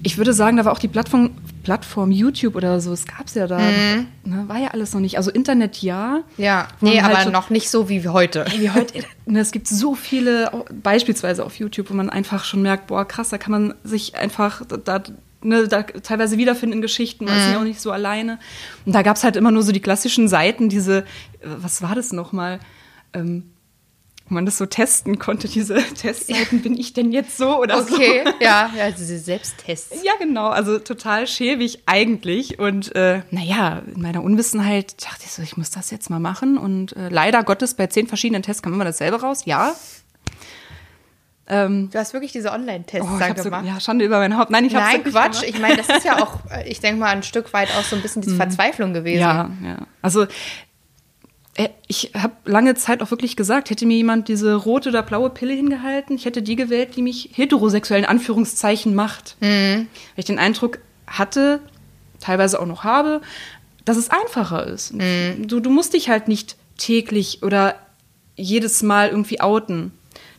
[0.04, 1.32] Ich würde sagen, da war auch die Plattform,
[1.64, 3.60] Plattform YouTube oder so, es gab es ja da.
[3.60, 4.08] Mhm.
[4.24, 5.18] Ne, war ja alles noch nicht.
[5.18, 6.24] Also Internet ja.
[6.38, 8.46] Ja, nee, halt aber so, noch nicht so wie heute.
[8.58, 9.04] Wie heute.
[9.26, 10.52] Ne, es gibt so viele,
[10.84, 14.62] beispielsweise auf YouTube, wo man einfach schon merkt, boah, krass, da kann man sich einfach
[14.84, 15.04] da,
[15.42, 17.40] ne, da teilweise wiederfinden in Geschichten, man mhm.
[17.40, 18.40] ist ja auch nicht so alleine.
[18.86, 21.04] Und da gab es halt immer nur so die klassischen Seiten, diese, äh,
[21.44, 22.60] was war das nochmal?
[23.14, 23.52] Ähm,
[24.32, 28.22] wo man das so testen konnte, diese Testseiten, bin ich denn jetzt so oder okay.
[28.24, 28.30] so?
[28.32, 30.04] Okay, ja, ja, diese Selbsttests.
[30.04, 32.58] Ja, genau, also total schäbig eigentlich.
[32.58, 36.58] Und äh, naja, in meiner Unwissenheit dachte ich so, ich muss das jetzt mal machen.
[36.58, 39.76] Und äh, leider Gottes, bei zehn verschiedenen Tests kam immer dasselbe raus, ja.
[41.48, 43.38] Ähm, du hast wirklich diese Online-Tests oh, gemacht.
[43.38, 44.50] So, ja, Schande über mein Haupt.
[44.50, 45.44] Nein, ich Nein, Quatsch.
[45.44, 47.98] Ich meine, das ist ja auch, äh, ich denke mal, ein Stück weit auch so
[47.98, 48.40] ein bisschen diese mhm.
[48.40, 49.20] Verzweiflung gewesen.
[49.20, 49.80] Ja, ja.
[50.02, 50.26] Also
[51.88, 55.54] ich habe lange Zeit auch wirklich gesagt, hätte mir jemand diese rote oder blaue Pille
[55.54, 59.36] hingehalten, ich hätte die gewählt, die mich heterosexuell in Anführungszeichen macht.
[59.42, 59.88] Mhm.
[60.16, 61.60] Weil ich den Eindruck hatte,
[62.20, 63.22] teilweise auch noch habe,
[63.84, 64.94] dass es einfacher ist.
[64.94, 65.48] Mhm.
[65.48, 67.76] Du, du musst dich halt nicht täglich oder
[68.38, 69.92] jedes Mal irgendwie outen.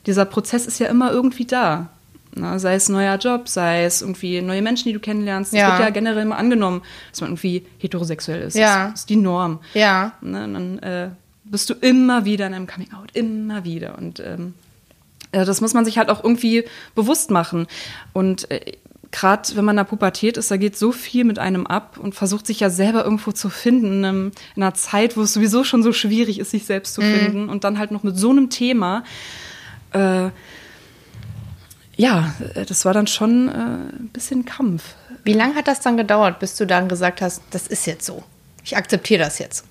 [0.07, 1.90] Dieser Prozess ist ja immer irgendwie da.
[2.34, 5.52] Na, sei es neuer Job, sei es irgendwie neue Menschen, die du kennenlernst.
[5.52, 5.72] Es ja.
[5.72, 8.56] wird ja generell immer angenommen, dass man irgendwie heterosexuell ist.
[8.56, 8.88] Ja.
[8.90, 9.60] Das ist die Norm.
[9.74, 10.12] Ja.
[10.22, 11.10] Na, dann äh,
[11.44, 13.98] bist du immer wieder in einem Coming Out, immer wieder.
[13.98, 14.54] Und ähm,
[15.32, 16.64] äh, das muss man sich halt auch irgendwie
[16.94, 17.66] bewusst machen.
[18.14, 18.72] Und äh,
[19.10, 22.14] gerade wenn man in der Pubertät ist, da geht so viel mit einem ab und
[22.14, 25.92] versucht sich ja selber irgendwo zu finden in einer Zeit, wo es sowieso schon so
[25.92, 27.14] schwierig ist, sich selbst zu mhm.
[27.14, 29.04] finden und dann halt noch mit so einem Thema.
[29.92, 30.30] Äh,
[31.96, 34.94] ja, äh, das war dann schon äh, ein bisschen Kampf.
[35.24, 38.22] Wie lange hat das dann gedauert, bis du dann gesagt hast, das ist jetzt so?
[38.64, 39.64] Ich akzeptiere das jetzt.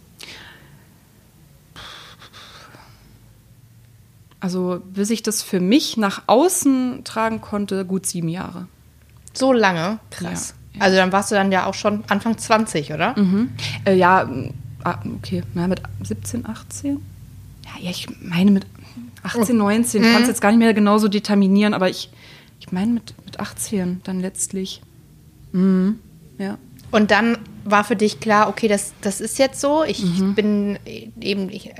[4.39, 8.67] Also, bis ich das für mich nach außen tragen konnte, gut sieben Jahre.
[9.33, 9.99] So lange?
[10.09, 10.55] Krass.
[10.73, 10.85] Ja, ja.
[10.85, 13.17] Also, dann warst du dann ja auch schon Anfang 20, oder?
[13.19, 13.51] Mhm.
[13.85, 14.27] Äh, ja,
[14.83, 16.99] ah, okay, Na, mit 17, 18?
[17.65, 18.65] Ja, ich meine mit
[19.23, 20.13] 18, 19, mhm.
[20.13, 22.09] kann es jetzt gar nicht mehr genauso determinieren, aber ich,
[22.59, 24.81] ich meine mit, mit 18 dann letztlich.
[25.51, 25.99] Mhm.
[26.37, 26.57] Ja.
[26.91, 30.35] Und dann war für dich klar, okay, das, das ist jetzt so, ich mhm.
[30.35, 31.71] bin eben, ich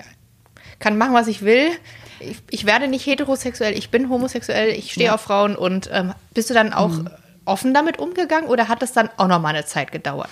[0.80, 1.70] kann machen, was ich will.
[2.20, 5.16] Ich, ich, werde nicht heterosexuell, ich bin homosexuell, ich stehe ja.
[5.16, 7.10] auf Frauen und ähm, bist du dann auch mhm.
[7.46, 10.30] offen damit umgegangen oder hat das dann auch noch mal eine Zeit gedauert?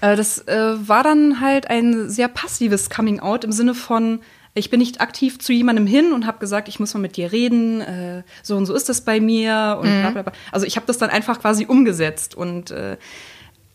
[0.00, 4.20] Äh, das äh, war dann halt ein sehr passives Coming Out im Sinne von,
[4.56, 7.30] ich bin nicht aktiv zu jemandem hin und habe gesagt, ich muss mal mit dir
[7.30, 10.00] reden, äh, so und so ist das bei mir und mhm.
[10.00, 10.32] bla bla bla.
[10.50, 12.96] Also ich habe das dann einfach quasi umgesetzt und äh,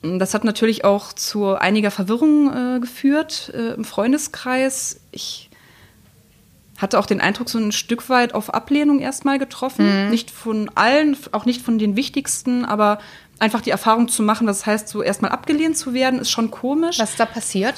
[0.02, 5.00] das hat natürlich auch zu einiger Verwirrung äh, geführt äh, im Freundeskreis.
[5.12, 5.52] Ich
[6.80, 10.06] hatte auch den Eindruck, so ein Stück weit auf Ablehnung erstmal getroffen.
[10.06, 10.10] Mhm.
[10.10, 12.98] Nicht von allen, auch nicht von den wichtigsten, aber
[13.38, 16.98] einfach die Erfahrung zu machen, das heißt, so erstmal abgelehnt zu werden, ist schon komisch.
[16.98, 17.76] Was ist da passiert?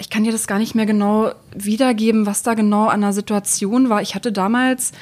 [0.00, 3.88] Ich kann dir das gar nicht mehr genau wiedergeben, was da genau an der Situation
[3.88, 4.02] war.
[4.02, 4.92] Ich hatte damals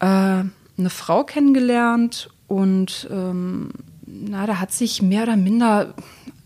[0.00, 3.70] äh, eine Frau kennengelernt und ähm,
[4.06, 5.94] na, da hat sich mehr oder minder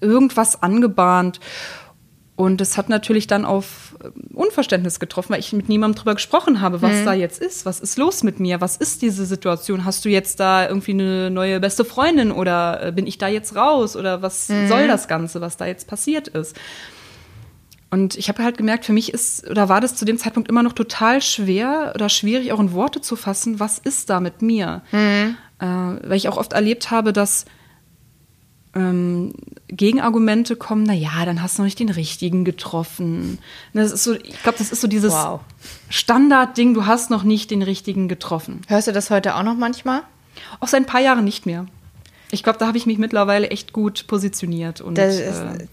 [0.01, 1.41] irgendwas angebahnt.
[2.37, 3.97] Und es hat natürlich dann auf
[4.35, 7.05] Unverständnis getroffen, weil ich mit niemandem drüber gesprochen habe, was mhm.
[7.07, 7.65] da jetzt ist.
[7.65, 8.61] Was ist los mit mir?
[8.61, 9.87] Was ist diese Situation?
[9.87, 13.57] Hast du jetzt da irgendwie eine neue beste Freundin oder äh, bin ich da jetzt
[13.57, 13.97] raus?
[13.97, 14.69] Oder was mhm.
[14.69, 16.55] soll das Ganze, was da jetzt passiert ist?
[17.91, 20.63] Und ich habe halt gemerkt, für mich ist oder war das zu dem Zeitpunkt immer
[20.63, 24.83] noch total schwer oder schwierig, auch in Worte zu fassen, was ist da mit mir?
[24.93, 25.37] Mhm.
[25.61, 27.45] Äh, weil ich auch oft erlebt habe, dass
[28.75, 29.33] ähm,
[29.69, 33.39] Gegenargumente kommen, na ja, dann hast du noch nicht den richtigen getroffen.
[33.73, 35.41] Das ist so, ich glaube, das ist so dieses Wow.
[35.89, 38.61] Standardding, du hast noch nicht den richtigen getroffen.
[38.69, 40.03] Hörst du das heute auch noch manchmal?
[40.61, 41.67] Auch seit ein paar Jahren nicht mehr.
[42.31, 45.67] Ich glaube, da habe ich mich mittlerweile echt gut positioniert und Das ist, äh,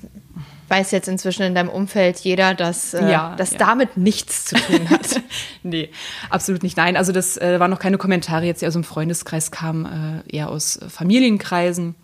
[0.73, 3.57] weiß jetzt inzwischen in deinem Umfeld jeder, dass äh, Ja, das ja.
[3.59, 5.21] damit nichts zu tun hat.
[5.63, 5.89] nee,
[6.31, 6.77] absolut nicht.
[6.77, 10.35] Nein, also das äh, waren noch keine Kommentare jetzt, die aus dem Freundeskreis kamen, äh,
[10.35, 11.95] eher aus äh, Familienkreisen.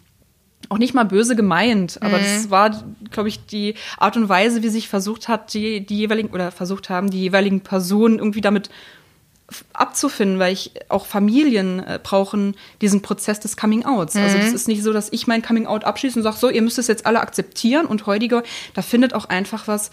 [0.67, 4.69] Auch nicht mal böse gemeint, aber das war, glaube ich, die Art und Weise, wie
[4.69, 8.69] sich versucht hat, die, die jeweiligen, oder versucht haben, die jeweiligen Personen irgendwie damit
[9.73, 14.15] abzufinden, weil ich auch Familien äh, brauchen diesen Prozess des Coming Outs.
[14.15, 16.61] Also das ist nicht so, dass ich mein Coming Out abschließe und sage, so, ihr
[16.61, 19.91] müsst es jetzt alle akzeptieren und heutiger, da findet auch einfach was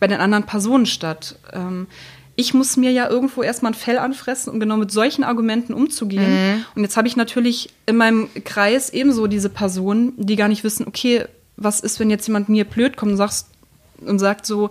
[0.00, 1.36] bei den anderen Personen statt.
[1.52, 1.86] Ähm,
[2.34, 6.64] ich muss mir ja irgendwo erstmal ein Fell anfressen, um genau mit solchen Argumenten umzugehen.
[6.74, 10.86] Und jetzt habe ich natürlich in meinem Kreis ebenso diese Personen, die gar nicht wissen,
[10.88, 13.48] okay, was ist, wenn jetzt jemand mir blöd kommt und, sagst,
[14.00, 14.70] und sagt so,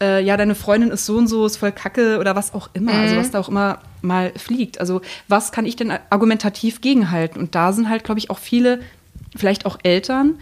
[0.00, 2.92] äh, ja, deine Freundin ist so und so, ist voll kacke oder was auch immer,
[2.92, 4.80] also was da auch immer mal fliegt.
[4.80, 7.38] Also was kann ich denn argumentativ gegenhalten?
[7.40, 8.80] Und da sind halt, glaube ich, auch viele,
[9.36, 10.38] vielleicht auch Eltern,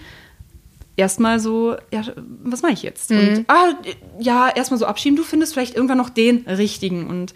[0.96, 2.02] erstmal so, ja,
[2.42, 3.10] was mache ich jetzt?
[3.10, 3.74] Und ah,
[4.18, 7.34] ja, erstmal so abschieben, du findest vielleicht irgendwann noch den richtigen und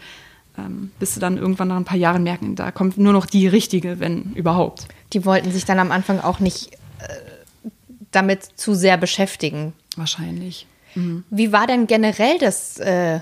[0.58, 3.46] ähm, bis du dann irgendwann nach ein paar Jahren merken, da kommt nur noch die
[3.46, 4.88] richtige, wenn überhaupt.
[5.12, 7.68] Die wollten sich dann am Anfang auch nicht äh,
[8.10, 9.72] damit zu sehr beschäftigen.
[9.96, 10.66] Wahrscheinlich.
[11.30, 13.20] Wie war denn generell das äh,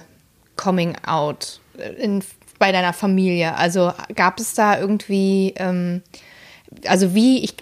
[0.57, 2.23] Coming Out äh, in,
[2.59, 3.55] bei deiner Familie?
[3.57, 6.03] Also gab es da irgendwie, ähm,
[6.87, 7.55] also wie, ich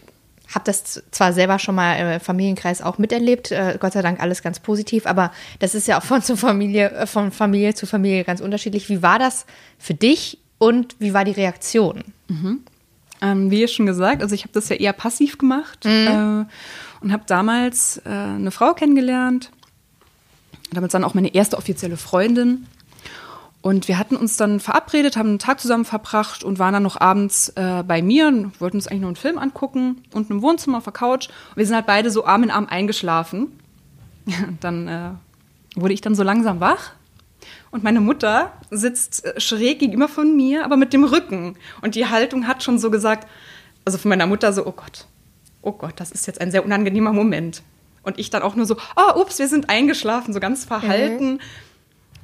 [0.55, 4.42] habe das zwar selber schon mal im Familienkreis auch miterlebt, äh, Gott sei Dank alles
[4.42, 8.25] ganz positiv, aber das ist ja auch von, zu Familie, äh, von Familie zu Familie
[8.25, 8.88] ganz unterschiedlich.
[8.88, 9.47] Wie war das
[9.79, 12.05] für dich und wie war die Reaktion?
[13.23, 16.45] Ähm, wie schon gesagt, also ich habe das ja eher passiv gemacht äh,
[17.01, 19.51] und habe damals äh, eine Frau kennengelernt,
[20.72, 22.66] damals dann auch meine erste offizielle Freundin.
[23.62, 27.00] Und wir hatten uns dann verabredet, haben einen Tag zusammen verbracht und waren dann noch
[27.00, 30.79] abends äh, bei mir und wollten uns eigentlich noch einen Film angucken, unten im Wohnzimmer
[30.79, 31.29] auf der Couch.
[31.50, 33.48] Und wir sind halt beide so Arm in Arm eingeschlafen.
[34.61, 35.11] dann äh,
[35.74, 36.92] wurde ich dann so langsam wach
[37.70, 41.57] und meine Mutter sitzt äh, schräg gegenüber von mir, aber mit dem Rücken.
[41.83, 43.29] Und die Haltung hat schon so gesagt,
[43.85, 45.07] also von meiner Mutter so, oh Gott,
[45.62, 47.62] oh Gott, das ist jetzt ein sehr unangenehmer Moment.
[48.07, 51.40] Und ich dann auch nur so, oh, ups, wir sind eingeschlafen, so ganz verhalten.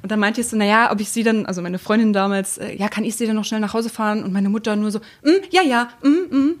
[0.01, 2.73] Und dann meinte ich so, naja, ob ich sie dann, also meine Freundin damals, äh,
[2.73, 4.23] ja, kann ich sie dann noch schnell nach Hause fahren?
[4.23, 6.55] Und meine Mutter nur so, mm, ja, ja, mm, mm.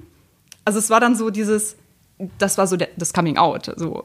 [0.65, 1.77] Also es war dann so dieses,
[2.37, 4.03] das war so der, das Coming Out, so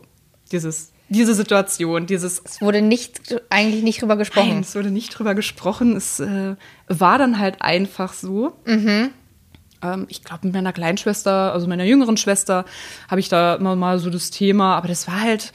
[0.53, 4.51] dieses, diese Situation, dieses Es wurde nicht, eigentlich nicht drüber gesprochen.
[4.51, 5.97] Nein, es wurde nicht drüber gesprochen.
[5.97, 6.55] Es äh,
[6.87, 8.53] war dann halt einfach so.
[9.83, 12.65] Ähm, ich glaube, mit meiner Kleinschwester, also meiner jüngeren Schwester,
[13.09, 14.77] habe ich da immer mal so das Thema.
[14.77, 15.53] Aber das war halt.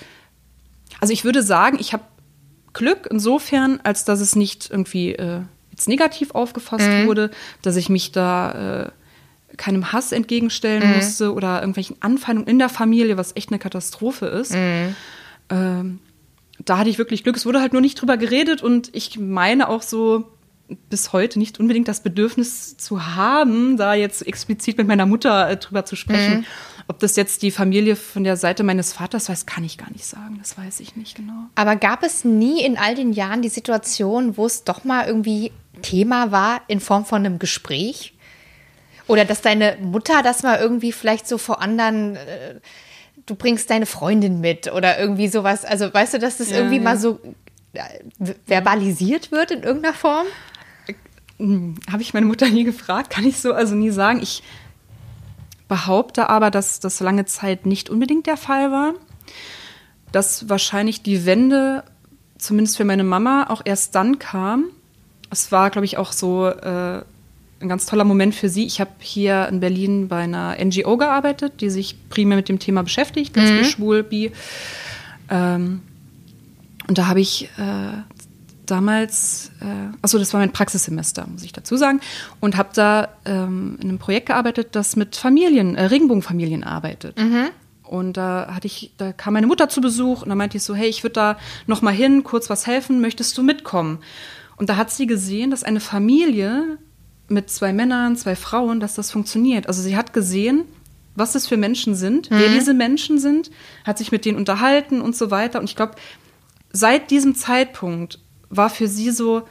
[0.99, 2.03] Also ich würde sagen, ich habe
[2.73, 7.31] Glück insofern, als dass es nicht irgendwie äh, jetzt negativ aufgefasst wurde,
[7.61, 8.91] dass ich mich da äh,
[9.57, 14.53] keinem Hass entgegenstellen musste oder irgendwelchen Anfeindungen in der Familie, was echt eine Katastrophe ist.
[15.49, 15.99] Ähm,
[16.63, 17.35] da hatte ich wirklich Glück.
[17.35, 20.25] Es wurde halt nur nicht drüber geredet und ich meine auch so
[20.89, 25.57] bis heute nicht unbedingt das Bedürfnis zu haben, da jetzt explizit mit meiner Mutter äh,
[25.57, 26.45] drüber zu sprechen.
[26.87, 30.05] Ob das jetzt die Familie von der Seite meines Vaters weiß, kann ich gar nicht
[30.05, 30.37] sagen.
[30.39, 31.33] Das weiß ich nicht genau.
[31.55, 35.51] Aber gab es nie in all den Jahren die Situation, wo es doch mal irgendwie
[35.81, 38.13] Thema war in Form von einem Gespräch?
[39.07, 42.59] Oder dass deine Mutter das mal irgendwie vielleicht so vor anderen, äh,
[43.25, 45.65] du bringst deine Freundin mit oder irgendwie sowas.
[45.65, 46.83] Also weißt du, dass das Ja, irgendwie ja.
[46.83, 47.19] mal so
[47.73, 50.25] äh, verbalisiert wird in irgendeiner Form?
[51.39, 54.19] Hm, Habe ich meine Mutter nie gefragt, kann ich so also nie sagen.
[54.21, 54.43] Ich
[55.67, 58.93] behaupte aber, dass das lange Zeit nicht unbedingt der Fall war.
[60.11, 61.83] Dass wahrscheinlich die Wende,
[62.37, 64.65] zumindest für meine Mama, auch erst dann kam.
[65.31, 67.01] Es war, glaube ich, auch so äh,
[67.63, 68.65] ein ganz toller Moment für sie.
[68.65, 72.83] Ich habe hier in Berlin bei einer NGO gearbeitet, die sich primär mit dem Thema
[72.83, 74.31] beschäftigt, lesbisch, schwul, bi.
[75.29, 75.81] Ähm,
[76.87, 78.03] und da habe ich äh,
[78.65, 81.99] damals, äh, achso, das war mein Praxissemester, muss ich dazu sagen,
[82.39, 87.17] und habe da ähm, in einem Projekt gearbeitet, das mit Familien, äh, Regenbogenfamilien arbeitet.
[87.83, 90.73] Und da hatte ich, da kam meine Mutter zu Besuch und da meinte ich so,
[90.73, 93.99] hey, ich würde da noch mal hin, kurz was helfen, möchtest du mitkommen?
[94.55, 96.77] Und da hat sie gesehen, dass eine Familie
[97.27, 99.67] mit zwei Männern, zwei Frauen, dass das funktioniert.
[99.67, 100.65] Also sie hat gesehen,
[101.15, 103.51] was das für Menschen sind, wer diese Menschen sind,
[103.83, 105.59] hat sich mit denen unterhalten und so weiter.
[105.59, 105.93] Und ich glaube,
[106.71, 108.19] seit diesem Zeitpunkt
[108.55, 109.43] war für sie so,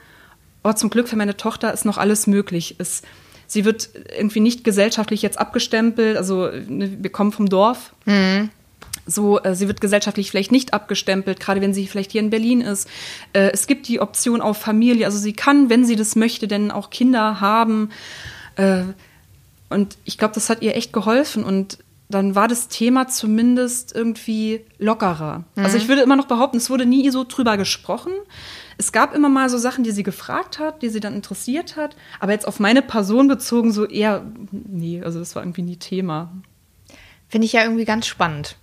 [0.64, 2.76] oh, zum Glück für meine Tochter ist noch alles möglich.
[2.78, 3.02] Es,
[3.46, 6.16] sie wird irgendwie nicht gesellschaftlich jetzt abgestempelt.
[6.16, 7.92] Also ne, wir kommen vom Dorf.
[8.04, 8.50] Mhm.
[9.04, 12.60] So, äh, sie wird gesellschaftlich vielleicht nicht abgestempelt, gerade wenn sie vielleicht hier in Berlin
[12.60, 12.88] ist.
[13.32, 15.06] Äh, es gibt die Option auf Familie.
[15.06, 17.90] Also sie kann, wenn sie das möchte, denn auch Kinder haben.
[18.56, 18.82] Äh,
[19.70, 21.42] und ich glaube, das hat ihr echt geholfen.
[21.42, 25.44] Und dann war das Thema zumindest irgendwie lockerer.
[25.56, 25.64] Mhm.
[25.64, 28.12] Also ich würde immer noch behaupten, es wurde nie so drüber gesprochen.
[28.78, 31.96] Es gab immer mal so Sachen, die sie gefragt hat, die sie dann interessiert hat.
[32.20, 36.32] Aber jetzt auf meine Person bezogen, so eher, nee, also das war irgendwie nie Thema.
[37.28, 38.56] Finde ich ja irgendwie ganz spannend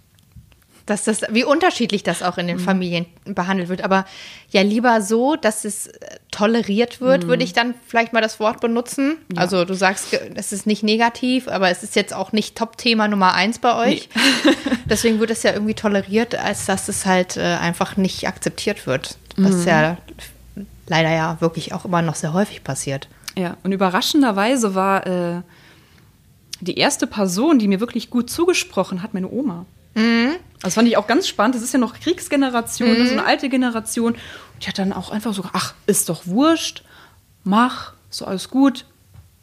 [0.89, 2.61] dass das, wie unterschiedlich das auch in den mhm.
[2.61, 3.83] Familien behandelt wird.
[3.83, 4.05] Aber
[4.49, 7.27] ja, lieber so, dass es äh, toleriert wird, mhm.
[7.27, 9.17] würde ich dann vielleicht mal das Wort benutzen.
[9.33, 9.41] Ja.
[9.41, 13.33] Also du sagst, es ist nicht negativ, aber es ist jetzt auch nicht Top-Thema Nummer
[13.33, 14.09] eins bei euch.
[14.15, 14.51] Nee.
[14.85, 19.17] Deswegen wird es ja irgendwie toleriert, als dass es halt äh, einfach nicht akzeptiert wird.
[19.43, 19.67] Was mhm.
[19.67, 19.97] ja
[20.89, 23.07] leider ja wirklich auch immer noch sehr häufig passiert.
[23.37, 25.41] Ja, und überraschenderweise war äh,
[26.59, 29.65] die erste Person, die mir wirklich gut zugesprochen hat, meine Oma.
[29.95, 30.35] Mhm.
[30.61, 31.55] Das fand ich auch ganz spannend.
[31.55, 33.05] Das ist ja noch Kriegsgeneration, mhm.
[33.05, 34.13] so eine alte Generation.
[34.13, 36.83] Und die hat dann auch einfach so, ach, ist doch wurscht,
[37.43, 38.85] mach, so alles gut.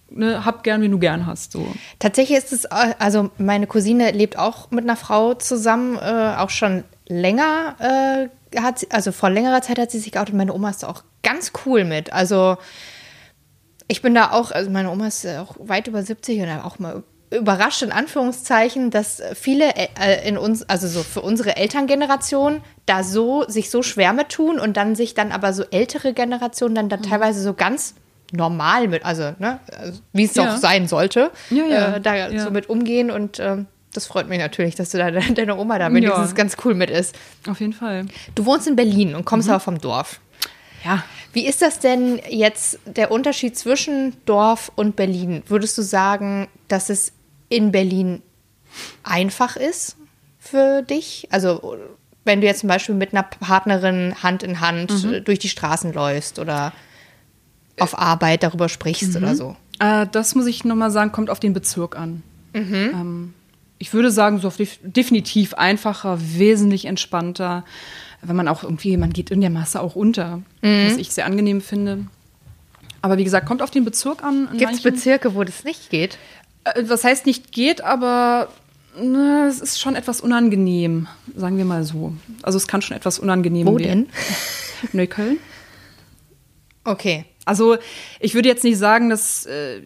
[0.09, 1.53] Ne, hab gern, wie du gern hast.
[1.53, 1.67] So.
[1.99, 6.51] Tatsächlich ist es, äh, also meine Cousine lebt auch mit einer Frau zusammen, äh, auch
[6.51, 10.35] schon länger, äh, hat sie, also vor längerer Zeit hat sie sich geoutet.
[10.35, 12.13] Meine Oma ist da auch ganz cool mit.
[12.13, 12.57] Also
[13.89, 17.03] ich bin da auch, also meine Oma ist auch weit über 70 und auch mal
[17.31, 23.45] überrascht in Anführungszeichen, dass viele äh, in uns, also so für unsere Elterngeneration, da so
[23.49, 26.97] sich so schwer mit tun und dann sich dann aber so ältere Generationen dann da
[26.97, 27.03] mhm.
[27.03, 27.95] teilweise so ganz
[28.33, 30.53] normal mit, also, ne, also, wie es ja.
[30.53, 31.97] auch sein sollte, ja, ja.
[31.97, 33.65] Äh, da so mit umgehen und äh,
[33.97, 37.17] das freut mich natürlich, dass du da deine Oma da wenigstens ganz cool mit ist.
[37.49, 38.07] Auf jeden Fall.
[38.35, 39.55] Du wohnst in Berlin und kommst mhm.
[39.55, 40.21] aber vom Dorf.
[40.85, 41.05] Ja.
[41.33, 45.43] Wie ist das denn jetzt der Unterschied zwischen Dorf und Berlin?
[45.49, 47.13] Würdest du sagen, dass es
[47.49, 48.23] in Berlin
[49.03, 49.97] einfach ist
[50.39, 51.29] für dich?
[51.31, 51.77] Also
[52.25, 55.25] wenn du jetzt zum Beispiel mit einer Partnerin Hand in Hand mhm.
[55.25, 56.73] durch die Straßen läufst oder
[57.79, 59.17] auf Arbeit darüber sprichst mhm.
[59.17, 59.57] oder so.
[59.79, 62.23] Äh, das muss ich nochmal sagen, kommt auf den Bezirk an.
[62.53, 62.75] Mhm.
[62.75, 63.35] Ähm,
[63.79, 67.65] ich würde sagen, so definitiv einfacher, wesentlich entspannter,
[68.23, 70.87] wenn man auch irgendwie, man geht in der Masse auch unter, mhm.
[70.87, 72.07] was ich sehr angenehm finde.
[73.03, 74.49] Aber wie gesagt, kommt auf den Bezirk an.
[74.57, 76.19] Gibt es Bezirke, wo das nicht geht?
[76.65, 78.49] Äh, was heißt nicht geht, aber
[78.99, 82.15] na, es ist schon etwas unangenehm, sagen wir mal so.
[82.43, 84.09] Also es kann schon etwas unangenehm Wo werden.
[84.09, 84.91] denn?
[84.93, 85.39] Neukölln.
[86.85, 87.27] Okay.
[87.45, 87.77] Also
[88.21, 89.83] ich würde jetzt nicht sagen, dass äh,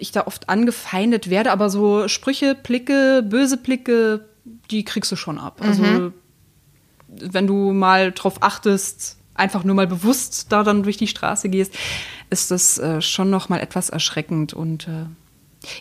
[0.00, 4.26] ich da oft angefeindet werde, aber so Sprüche, Blicke, böse Blicke,
[4.70, 5.60] die kriegst du schon ab.
[5.62, 6.14] Also mhm.
[7.08, 11.74] wenn du mal drauf achtest, einfach nur mal bewusst da dann durch die Straße gehst,
[12.30, 15.06] ist das äh, schon noch mal etwas erschreckend und äh,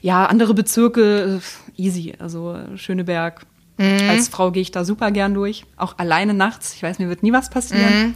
[0.01, 1.39] ja, andere Bezirke,
[1.77, 2.13] äh, easy.
[2.19, 3.45] Also Schöneberg.
[3.77, 4.09] Mhm.
[4.09, 5.63] Als Frau gehe ich da super gern durch.
[5.77, 6.73] Auch alleine nachts.
[6.75, 8.15] Ich weiß, mir wird nie was passieren.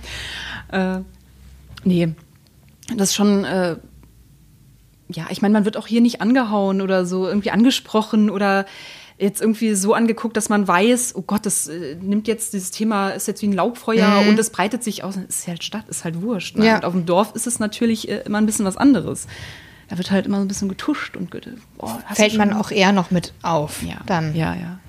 [0.72, 0.78] Mhm.
[0.78, 1.00] Äh,
[1.86, 2.14] nee,
[2.96, 3.46] das ist schon.
[5.10, 8.66] Ja, ich meine, man wird auch hier nicht angehauen oder so irgendwie angesprochen oder
[9.20, 13.10] jetzt irgendwie so angeguckt, dass man weiß, oh Gott, das äh, nimmt jetzt dieses Thema,
[13.10, 15.16] ist jetzt wie ein Laubfeuer und es breitet sich aus.
[15.18, 16.58] Es ist halt Stadt, ist halt wurscht.
[16.58, 16.66] Ne?
[16.66, 16.76] Ja.
[16.78, 19.28] Und auf dem Dorf ist es natürlich äh, immer ein bisschen was anderes
[19.94, 21.30] da wird halt immer so ein bisschen getuscht und
[21.78, 23.84] oh, fällt man auch eher noch mit auf.
[23.84, 24.36] Ja, dann.
[24.36, 24.80] Ja, ja.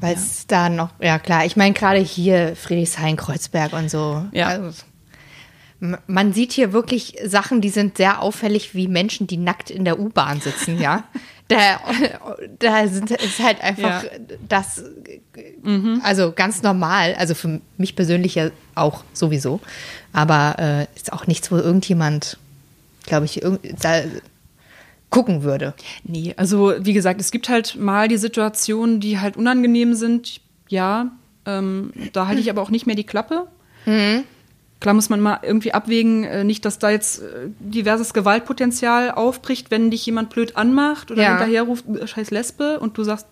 [0.00, 0.44] Weil es ja.
[0.48, 4.24] da noch, ja klar, ich meine gerade hier Friedrichshain, Kreuzberg und so.
[4.32, 4.48] Ja.
[4.48, 4.82] Also,
[6.06, 9.98] man sieht hier wirklich Sachen, die sind sehr auffällig, wie Menschen, die nackt in der
[9.98, 11.04] U-Bahn sitzen, ja.
[11.48, 11.78] da,
[12.58, 14.10] da sind, ist halt einfach ja.
[14.48, 14.82] das,
[15.62, 16.00] mhm.
[16.02, 19.60] also ganz normal, also für mich persönlich ja auch sowieso,
[20.12, 22.38] aber äh, ist auch nichts, wo irgendjemand,
[23.04, 23.42] glaube ich,
[23.80, 24.02] da,
[25.10, 25.74] gucken würde.
[26.02, 30.40] Nee, also wie gesagt, es gibt halt mal die Situationen, die halt unangenehm sind.
[30.68, 31.12] Ja,
[31.46, 33.46] ähm, da halte ich aber auch nicht mehr die Klappe.
[33.86, 34.24] Mhm.
[34.84, 39.70] Klar muss man mal irgendwie abwägen, äh, nicht, dass da jetzt äh, diverses Gewaltpotenzial aufbricht,
[39.70, 41.30] wenn dich jemand blöd anmacht oder ja.
[41.30, 43.26] hinterher ruft, äh, scheiß Lesbe und du sagst,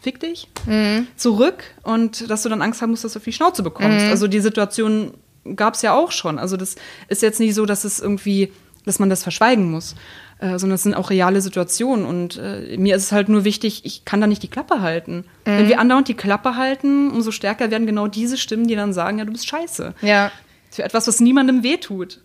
[0.00, 1.08] fick dich, mhm.
[1.16, 4.04] zurück und dass du dann Angst haben musst, dass du auf die Schnauze bekommst.
[4.04, 4.10] Mhm.
[4.12, 5.10] Also die Situation
[5.56, 6.38] gab es ja auch schon.
[6.38, 6.76] Also das
[7.08, 8.52] ist jetzt nicht so, dass es irgendwie,
[8.84, 9.96] dass man das verschweigen muss
[10.40, 12.04] äh, sondern es sind auch reale Situationen.
[12.04, 15.24] Und äh, mir ist es halt nur wichtig, ich kann da nicht die Klappe halten.
[15.44, 15.58] Mhm.
[15.58, 19.18] Wenn wir andauernd die Klappe halten, umso stärker werden genau diese Stimmen, die dann sagen,
[19.18, 19.94] ja, du bist scheiße.
[20.00, 20.30] Ja.
[20.70, 22.20] Für etwas, was niemandem wehtut.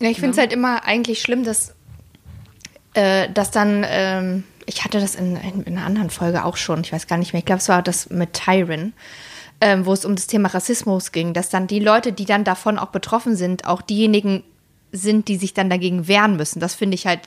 [0.00, 0.42] Ja, ich finde es ja.
[0.42, 1.74] halt immer eigentlich schlimm, dass,
[2.94, 6.80] äh, dass dann, ähm, ich hatte das in, in, in, einer anderen Folge auch schon,
[6.80, 8.94] ich weiß gar nicht mehr, ich glaube, es war das mit Tyron.
[9.64, 12.80] Ähm, wo es um das Thema Rassismus ging, dass dann die Leute, die dann davon
[12.80, 14.42] auch betroffen sind, auch diejenigen
[14.92, 16.60] sind, die sich dann dagegen wehren müssen.
[16.60, 17.20] Das finde ich halt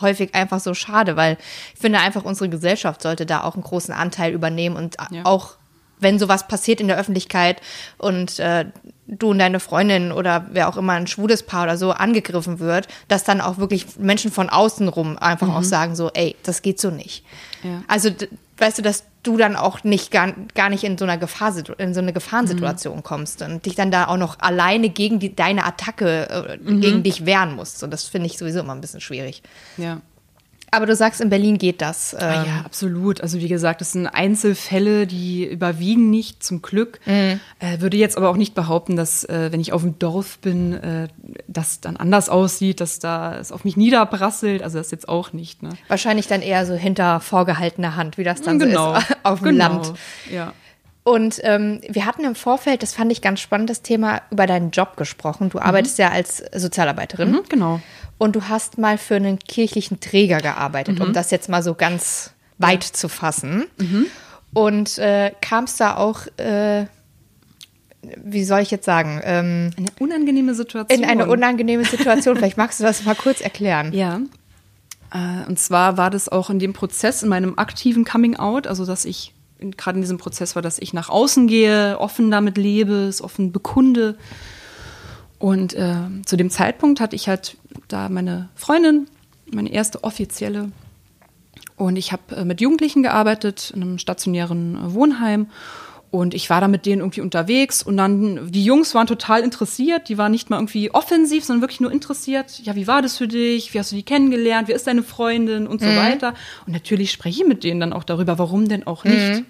[0.00, 1.36] häufig einfach so schade, weil
[1.74, 5.24] ich finde einfach, unsere Gesellschaft sollte da auch einen großen Anteil übernehmen und Ja.
[5.24, 5.54] auch
[6.00, 7.60] wenn sowas passiert in der Öffentlichkeit
[7.96, 8.66] und äh,
[9.08, 12.86] du und deine Freundin oder wer auch immer ein schwules Paar oder so angegriffen wird,
[13.08, 16.80] dass dann auch wirklich Menschen von außen rum einfach auch sagen so, ey, das geht
[16.80, 17.24] so nicht.
[17.64, 17.70] Mhm.
[17.70, 17.82] Ja.
[17.88, 18.10] Also
[18.60, 21.94] weißt du, dass du dann auch nicht gar, gar nicht in so einer Gefahr in
[21.94, 26.28] so eine Gefahrensituation kommst und dich dann da auch noch alleine gegen die, deine Attacke
[26.30, 27.82] äh, gegen dich wehren musst.
[27.82, 29.42] Und das finde ich sowieso immer ein bisschen schwierig.
[29.76, 30.00] Ja.
[30.70, 32.14] Aber du sagst, in Berlin geht das.
[32.14, 33.20] Ah, ähm, ja, absolut.
[33.20, 37.00] Also wie gesagt, das sind Einzelfälle, die überwiegen nicht, zum Glück.
[37.06, 37.40] Mhm.
[37.58, 40.74] Äh, würde jetzt aber auch nicht behaupten, dass, äh, wenn ich auf dem Dorf bin,
[40.74, 41.08] äh,
[41.46, 44.62] das dann anders aussieht, dass da es auf mich niederprasselt.
[44.62, 45.62] Also das jetzt auch nicht.
[45.62, 45.70] Ne?
[45.88, 48.76] Wahrscheinlich dann eher so hinter vorgehaltener Hand, wie das dann so ist
[49.22, 49.68] auf dem genau.
[49.68, 49.94] Land.
[50.30, 50.52] Ja.
[51.08, 54.72] Und ähm, wir hatten im Vorfeld, das fand ich ganz spannend, das Thema über deinen
[54.72, 55.48] Job gesprochen.
[55.48, 57.80] Du arbeitest ja als Sozialarbeiterin Mhm, genau.
[58.18, 61.06] Und du hast mal für einen kirchlichen Träger gearbeitet, Mhm.
[61.06, 63.64] um das jetzt mal so ganz weit zu fassen.
[64.52, 66.86] Und äh, kamst da auch, äh,
[68.24, 70.98] wie soll ich jetzt sagen, ähm, Eine unangenehme Situation.
[70.98, 72.36] in eine unangenehme Situation.
[72.36, 73.92] Vielleicht magst du das mal kurz erklären.
[73.92, 74.20] Ja.
[75.12, 78.84] Äh, Und zwar war das auch in dem Prozess, in meinem aktiven Coming Out, also
[78.86, 79.34] dass ich
[79.76, 83.50] gerade in diesem Prozess war, dass ich nach außen gehe, offen damit lebe, es offen
[83.52, 84.16] bekunde.
[85.40, 85.96] Und äh,
[86.26, 87.56] zu dem Zeitpunkt hatte ich halt
[87.88, 89.08] da meine Freundin,
[89.52, 90.70] meine erste offizielle.
[91.76, 95.46] Und ich habe äh, mit Jugendlichen gearbeitet in einem stationären äh, Wohnheim.
[96.10, 100.08] Und ich war da mit denen irgendwie unterwegs und dann, die Jungs waren total interessiert,
[100.08, 102.60] die waren nicht mal irgendwie offensiv, sondern wirklich nur interessiert.
[102.60, 103.74] Ja, wie war das für dich?
[103.74, 104.68] Wie hast du die kennengelernt?
[104.68, 105.66] Wer ist deine Freundin?
[105.66, 106.32] Und so weiter.
[106.66, 109.44] Und natürlich spreche ich mit denen dann auch darüber, warum denn auch nicht.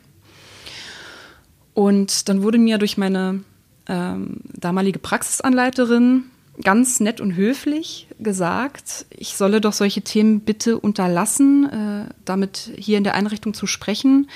[1.75, 3.45] Und dann wurde mir durch meine
[3.89, 6.25] ähm, damalige Praxisanleiterin
[6.63, 11.69] ganz nett und höflich gesagt, ich solle doch solche Themen bitte unterlassen,
[12.09, 14.29] äh, damit hier in der Einrichtung zu sprechen,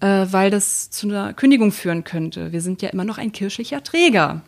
[0.00, 2.52] äh, weil das zu einer Kündigung führen könnte.
[2.52, 4.42] Wir sind ja immer noch ein kirchlicher Träger.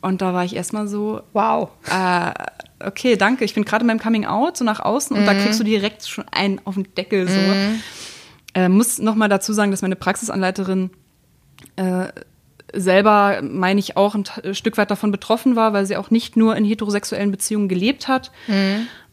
[0.00, 1.70] Und da war ich erstmal so, Wow.
[1.90, 2.32] äh,
[2.84, 5.58] okay, danke, ich bin gerade in meinem Coming Out, so nach außen, und da kriegst
[5.58, 7.28] du direkt schon einen auf den Deckel.
[7.28, 7.40] So.
[8.54, 10.90] Äh, muss noch mal dazu sagen, dass meine Praxisanleiterin
[11.76, 12.08] äh,
[12.74, 16.36] selber, meine ich, auch ein T- Stück weit davon betroffen war, weil sie auch nicht
[16.36, 18.30] nur in heterosexuellen Beziehungen gelebt hat.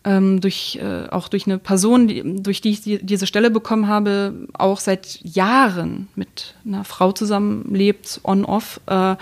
[0.05, 3.87] Ähm, durch, äh, auch durch eine Person, die, durch die ich die, diese Stelle bekommen
[3.87, 9.15] habe, auch seit Jahren mit einer Frau zusammenlebt, on-off, äh,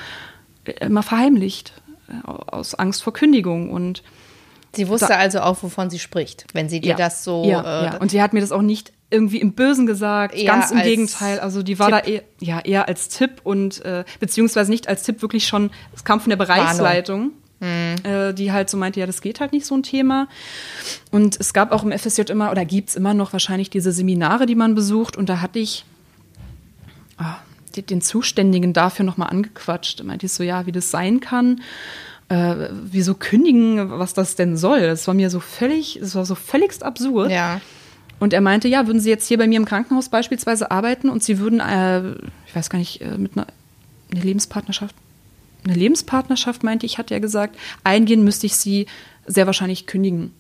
[0.79, 1.73] immer verheimlicht,
[2.09, 3.69] äh, aus Angst vor Kündigung.
[3.69, 4.01] Und
[4.75, 7.43] Sie wusste also auch, wovon sie spricht, wenn sie dir das so.
[7.45, 7.97] ja, äh, ja.
[7.97, 11.39] Und sie hat mir das auch nicht irgendwie im Bösen gesagt, Eher ganz im Gegenteil.
[11.39, 12.05] Also die war Tipp.
[12.05, 16.03] da eher, ja, eher als Tipp und äh, beziehungsweise nicht als Tipp, wirklich schon, es
[16.03, 17.31] kam von der Bereichsleitung.
[17.63, 20.27] Äh, die halt so meinte, ja, das geht halt nicht so ein Thema.
[21.11, 24.55] Und es gab auch im FSJ immer, oder gibt's immer noch wahrscheinlich diese Seminare, die
[24.55, 25.15] man besucht.
[25.15, 25.85] Und da hatte ich
[27.75, 29.99] die- den Zuständigen dafür nochmal angequatscht.
[29.99, 31.61] Da meinte ich so, ja, wie das sein kann.
[32.29, 34.81] Äh, wieso kündigen, was das denn soll?
[34.81, 37.29] Das war mir so völlig, das war so völligst absurd.
[37.31, 37.61] ja.
[38.21, 41.23] Und er meinte, ja, würden Sie jetzt hier bei mir im Krankenhaus beispielsweise arbeiten und
[41.23, 42.11] Sie würden, äh,
[42.45, 43.47] ich weiß gar nicht, äh, mit einer
[44.11, 44.95] eine Lebenspartnerschaft,
[45.63, 48.85] eine Lebenspartnerschaft, meinte ich, hat er gesagt, eingehen müsste ich Sie
[49.25, 50.33] sehr wahrscheinlich kündigen.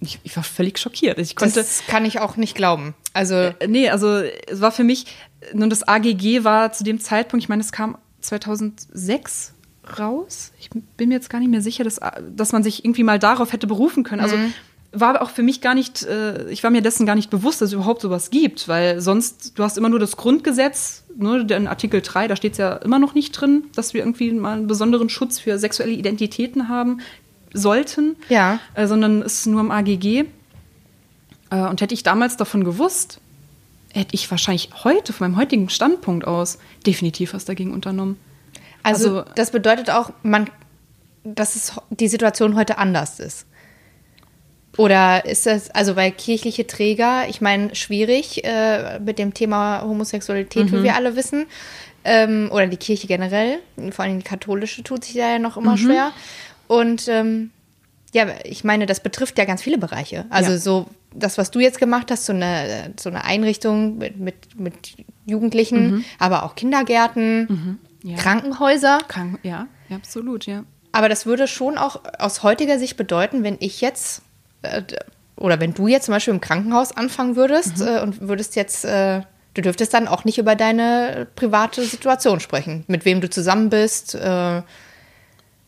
[0.00, 1.18] Ich, ich war völlig schockiert.
[1.18, 2.94] Ich konnte, Das kann ich auch nicht glauben.
[3.12, 5.06] Also, äh, nee, also es war für mich,
[5.52, 9.52] nun das AGG war zu dem Zeitpunkt, ich meine, es kam 2006
[9.98, 10.52] raus.
[10.58, 12.00] Ich bin mir jetzt gar nicht mehr sicher, dass,
[12.34, 14.22] dass man sich irgendwie mal darauf hätte berufen können.
[14.22, 14.36] Also
[14.92, 17.68] war auch für mich gar nicht, äh, ich war mir dessen gar nicht bewusst, dass
[17.70, 22.02] es überhaupt sowas gibt, weil sonst, du hast immer nur das Grundgesetz, ne, in Artikel
[22.02, 25.08] 3, da steht es ja immer noch nicht drin, dass wir irgendwie mal einen besonderen
[25.08, 27.00] Schutz für sexuelle Identitäten haben
[27.54, 28.60] sollten, Ja.
[28.74, 30.24] äh, sondern es ist nur im AGG.
[31.50, 33.18] Äh, und hätte ich damals davon gewusst,
[33.94, 38.16] hätte ich wahrscheinlich heute, von meinem heutigen Standpunkt aus, definitiv was dagegen unternommen.
[38.82, 40.48] also, also- das bedeutet auch, man,
[41.24, 43.46] dass es die Situation heute anders ist.
[44.78, 50.72] Oder ist das, also weil kirchliche Träger, ich meine, schwierig äh, mit dem Thema Homosexualität,
[50.72, 51.46] wie wir alle wissen,
[52.04, 53.58] ähm, oder die Kirche generell,
[53.90, 56.12] vor allem die katholische tut sich da ja noch immer schwer.
[56.68, 57.50] Und ähm,
[58.14, 60.24] ja, ich meine, das betrifft ja ganz viele Bereiche.
[60.30, 60.58] Also Ja.
[60.58, 64.74] so das, was du jetzt gemacht hast, so eine, so eine Einrichtung mit, mit, mit
[65.26, 68.16] Jugendlichen, aber auch Kindergärten, ja.
[68.16, 68.98] Krankenhäuser.
[69.06, 70.64] Kann, ja, absolut, ja.
[70.92, 74.22] Aber das würde schon auch aus heutiger Sicht bedeuten, wenn ich jetzt
[75.36, 77.86] oder wenn du jetzt zum Beispiel im Krankenhaus anfangen würdest Mhm.
[77.86, 79.22] äh, und würdest jetzt, äh,
[79.54, 84.14] du dürftest dann auch nicht über deine private Situation sprechen, mit wem du zusammen bist.
[84.14, 84.62] Äh,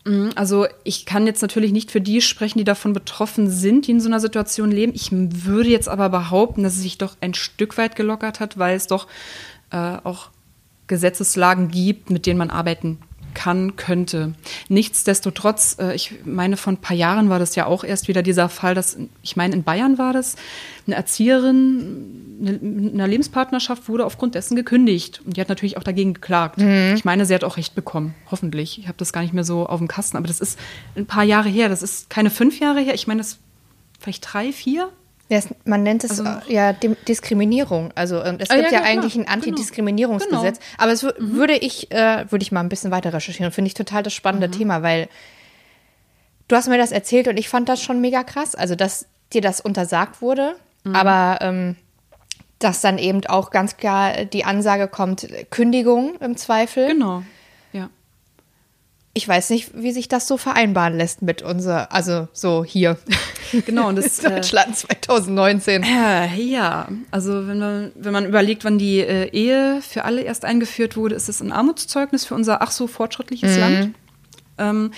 [0.05, 3.91] Mhm, also ich kann jetzt natürlich nicht für die sprechen, die davon betroffen sind, die
[3.91, 4.93] in so einer Situation leben.
[4.95, 8.75] Ich würde jetzt aber behaupten, dass es sich doch ein Stück weit gelockert hat, weil
[8.75, 9.07] es doch
[9.71, 10.29] äh, auch
[10.87, 12.99] Gesetzeslagen gibt, mit denen man arbeiten
[13.35, 14.33] kann, könnte.
[14.69, 18.49] Nichtsdestotrotz, äh, ich meine, vor ein paar Jahren war das ja auch erst wieder dieser
[18.49, 20.35] Fall, dass, ich meine, in Bayern war das,
[20.87, 25.21] eine Erzieherin in einer Lebenspartnerschaft wurde aufgrund dessen gekündigt.
[25.25, 26.57] Und die hat natürlich auch dagegen geklagt.
[26.57, 26.93] Mhm.
[26.95, 28.79] Ich meine, sie hat auch Recht bekommen, hoffentlich.
[28.79, 30.59] Ich habe das gar nicht mehr so auf dem Kasten, aber das ist
[30.95, 31.69] ein paar Jahre her.
[31.69, 32.93] Das ist keine fünf Jahre her.
[32.93, 33.37] Ich meine, das
[33.99, 34.89] vielleicht drei, vier.
[35.27, 37.91] Ja, man nennt es also, ja Diskriminierung.
[37.95, 39.33] Also ähm, es ah, gibt ja, ja eigentlich ein genau.
[39.33, 40.59] Antidiskriminierungsgesetz.
[40.59, 40.83] Genau.
[40.83, 41.13] Aber es mhm.
[41.17, 43.51] würde ich äh, würde ich mal ein bisschen weiter recherchieren.
[43.51, 44.51] Finde ich total das spannende mhm.
[44.51, 45.07] Thema, weil
[46.47, 48.53] du hast mir das erzählt und ich fand das schon mega krass.
[48.53, 50.95] Also dass dir das untersagt wurde, mhm.
[50.95, 51.75] aber ähm,
[52.59, 56.87] dass dann eben auch ganz klar die Ansage kommt, Kündigung im Zweifel.
[56.87, 57.23] Genau
[59.17, 62.97] ich weiß nicht, wie sich das so vereinbaren lässt mit unser, also so hier.
[63.65, 65.83] Genau, und das Deutschland 2019.
[65.83, 70.43] Äh, ja, also wenn man, wenn man überlegt, wann die äh, Ehe für alle erst
[70.43, 73.61] eingeführt wurde, ist es ein Armutszeugnis für unser ach so fortschrittliches mhm.
[73.61, 73.95] Land.
[74.57, 74.91] Ähm,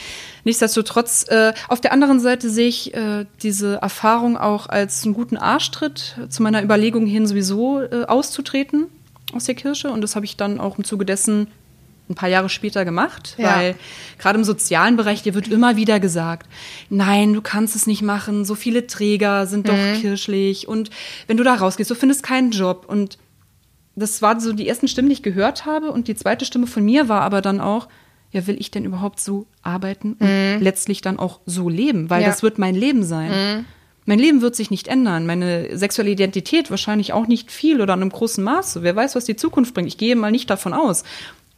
[0.43, 5.37] nichtsdestotrotz, äh, auf der anderen Seite sehe ich äh, diese Erfahrung auch als einen guten
[5.37, 8.87] Arschtritt zu meiner Überlegung hin, sowieso äh, auszutreten
[9.33, 9.91] aus der Kirche.
[9.91, 11.47] Und das habe ich dann auch im Zuge dessen
[12.09, 13.55] ein paar Jahre später gemacht, ja.
[13.55, 13.75] weil
[14.17, 16.47] gerade im sozialen Bereich dir wird immer wieder gesagt,
[16.89, 20.01] nein, du kannst es nicht machen, so viele Träger sind doch mhm.
[20.01, 20.89] kirchlich und
[21.27, 23.17] wenn du da rausgehst, du findest keinen Job und
[23.95, 26.85] das waren so die ersten Stimmen, die ich gehört habe und die zweite Stimme von
[26.85, 27.87] mir war aber dann auch,
[28.31, 30.61] ja, will ich denn überhaupt so arbeiten und mhm.
[30.61, 32.27] letztlich dann auch so leben, weil ja.
[32.27, 33.31] das wird mein Leben sein.
[33.31, 33.65] Mhm.
[34.05, 38.01] Mein Leben wird sich nicht ändern, meine sexuelle Identität wahrscheinlich auch nicht viel oder in
[38.01, 38.81] einem großen Maße.
[38.81, 39.89] Wer weiß, was die Zukunft bringt.
[39.89, 41.03] Ich gehe mal nicht davon aus.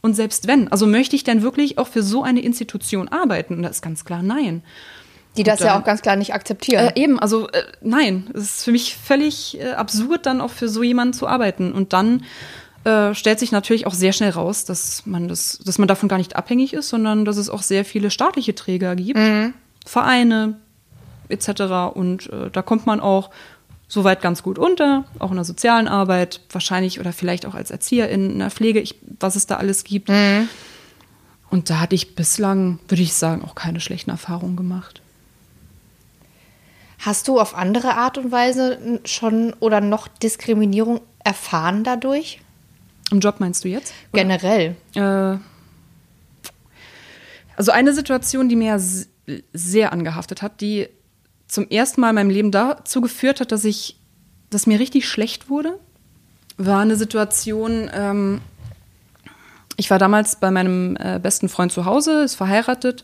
[0.02, 3.54] Und selbst wenn, also möchte ich denn wirklich auch für so eine Institution arbeiten?
[3.54, 4.62] Und das ist ganz klar nein.
[5.36, 6.88] Die das dann, ja auch ganz klar nicht akzeptieren.
[6.88, 10.68] Äh, eben, also äh, nein, es ist für mich völlig äh, absurd, dann auch für
[10.68, 11.72] so jemanden zu arbeiten.
[11.72, 12.24] Und dann
[12.84, 16.18] äh, stellt sich natürlich auch sehr schnell raus, dass man das, dass man davon gar
[16.18, 19.54] nicht abhängig ist, sondern dass es auch sehr viele staatliche Träger gibt, mhm.
[19.86, 20.58] Vereine
[21.28, 21.94] etc.
[21.94, 23.30] Und äh, da kommt man auch
[23.90, 28.30] soweit ganz gut unter, auch in der sozialen Arbeit, wahrscheinlich oder vielleicht auch als Erzieherin
[28.30, 30.08] in der Pflege, ich, was es da alles gibt.
[30.08, 30.48] Mhm.
[31.50, 35.02] Und da hatte ich bislang, würde ich sagen, auch keine schlechten Erfahrungen gemacht.
[37.00, 42.40] Hast du auf andere Art und Weise schon oder noch Diskriminierung erfahren dadurch?
[43.10, 43.92] Im Job meinst du jetzt?
[44.12, 44.22] Oder?
[44.22, 44.76] Generell.
[44.94, 45.38] Äh,
[47.56, 48.80] also eine Situation, die mir
[49.52, 50.88] sehr angehaftet hat, die
[51.50, 53.96] zum ersten Mal in meinem Leben dazu geführt hat, dass ich,
[54.50, 55.78] dass mir richtig schlecht wurde,
[56.56, 58.40] war eine Situation, ähm,
[59.76, 63.02] ich war damals bei meinem äh, besten Freund zu Hause, ist verheiratet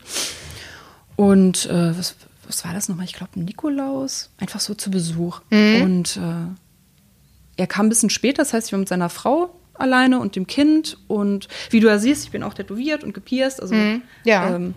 [1.15, 3.05] und äh, was, was war das nochmal?
[3.05, 5.41] Ich glaube Nikolaus, einfach so zu Besuch.
[5.49, 5.81] Mhm.
[5.81, 10.19] Und äh, er kam ein bisschen später, das heißt, ich war mit seiner Frau alleine
[10.19, 13.75] und dem Kind und wie du ja siehst, ich bin auch tätowiert und gepierst, also
[13.75, 14.03] mhm.
[14.23, 14.55] ja.
[14.55, 14.73] Ähm,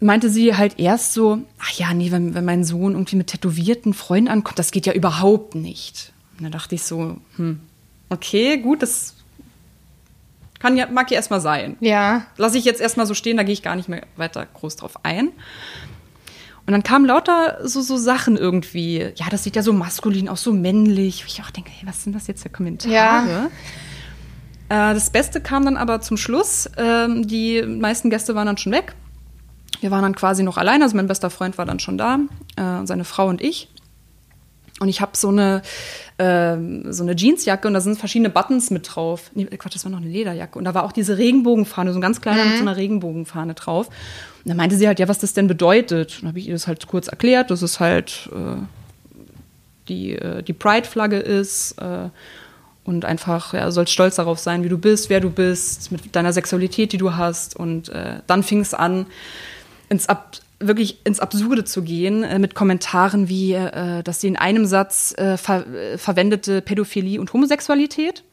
[0.00, 3.94] meinte sie halt erst so, ach ja, nee, wenn, wenn mein Sohn irgendwie mit tätowierten
[3.94, 6.12] Freunden ankommt, das geht ja überhaupt nicht.
[6.36, 7.60] Und dann dachte ich so, hm,
[8.08, 9.14] okay, gut, das
[10.60, 11.76] kann ja, mag ja erstmal sein.
[11.80, 12.26] Ja.
[12.36, 15.04] Lasse ich jetzt erstmal so stehen, da gehe ich gar nicht mehr weiter groß drauf
[15.04, 15.28] ein.
[16.66, 20.42] Und dann kamen lauter so, so Sachen irgendwie, ja, das sieht ja so maskulin aus,
[20.42, 21.24] so männlich.
[21.26, 22.92] ich auch denke, hey, was sind das jetzt für Kommentare?
[22.92, 23.46] Ja.
[24.68, 26.68] Äh, das Beste kam dann aber zum Schluss.
[26.76, 28.94] Ähm, die meisten Gäste waren dann schon weg.
[29.80, 32.18] Wir waren dann quasi noch alleine, also mein bester Freund war dann schon da,
[32.56, 33.68] äh, seine Frau und ich.
[34.80, 35.62] Und ich habe so eine
[36.18, 36.56] äh,
[36.90, 39.30] so eine Jeansjacke und da sind verschiedene Buttons mit drauf.
[39.34, 40.58] Nee, Quatsch, das war noch eine Lederjacke.
[40.58, 42.48] Und da war auch diese Regenbogenfahne, so ein ganz kleiner mhm.
[42.50, 43.86] mit so einer Regenbogenfahne drauf.
[43.88, 46.14] Und dann meinte sie halt, ja, was das denn bedeutet.
[46.16, 48.60] Und dann habe ich ihr das halt kurz erklärt, dass es halt äh,
[49.88, 51.80] die, äh, die Pride-Flagge ist.
[51.80, 52.08] Äh,
[52.84, 56.32] und einfach, ja, sollst stolz darauf sein, wie du bist, wer du bist, mit deiner
[56.32, 57.54] Sexualität, die du hast.
[57.54, 59.06] Und äh, dann fing es an,
[59.88, 64.36] ins Ab wirklich ins Absurde zu gehen äh, mit Kommentaren wie, äh, dass sie in
[64.36, 68.24] einem Satz äh, ver äh, verwendete Pädophilie und Homosexualität.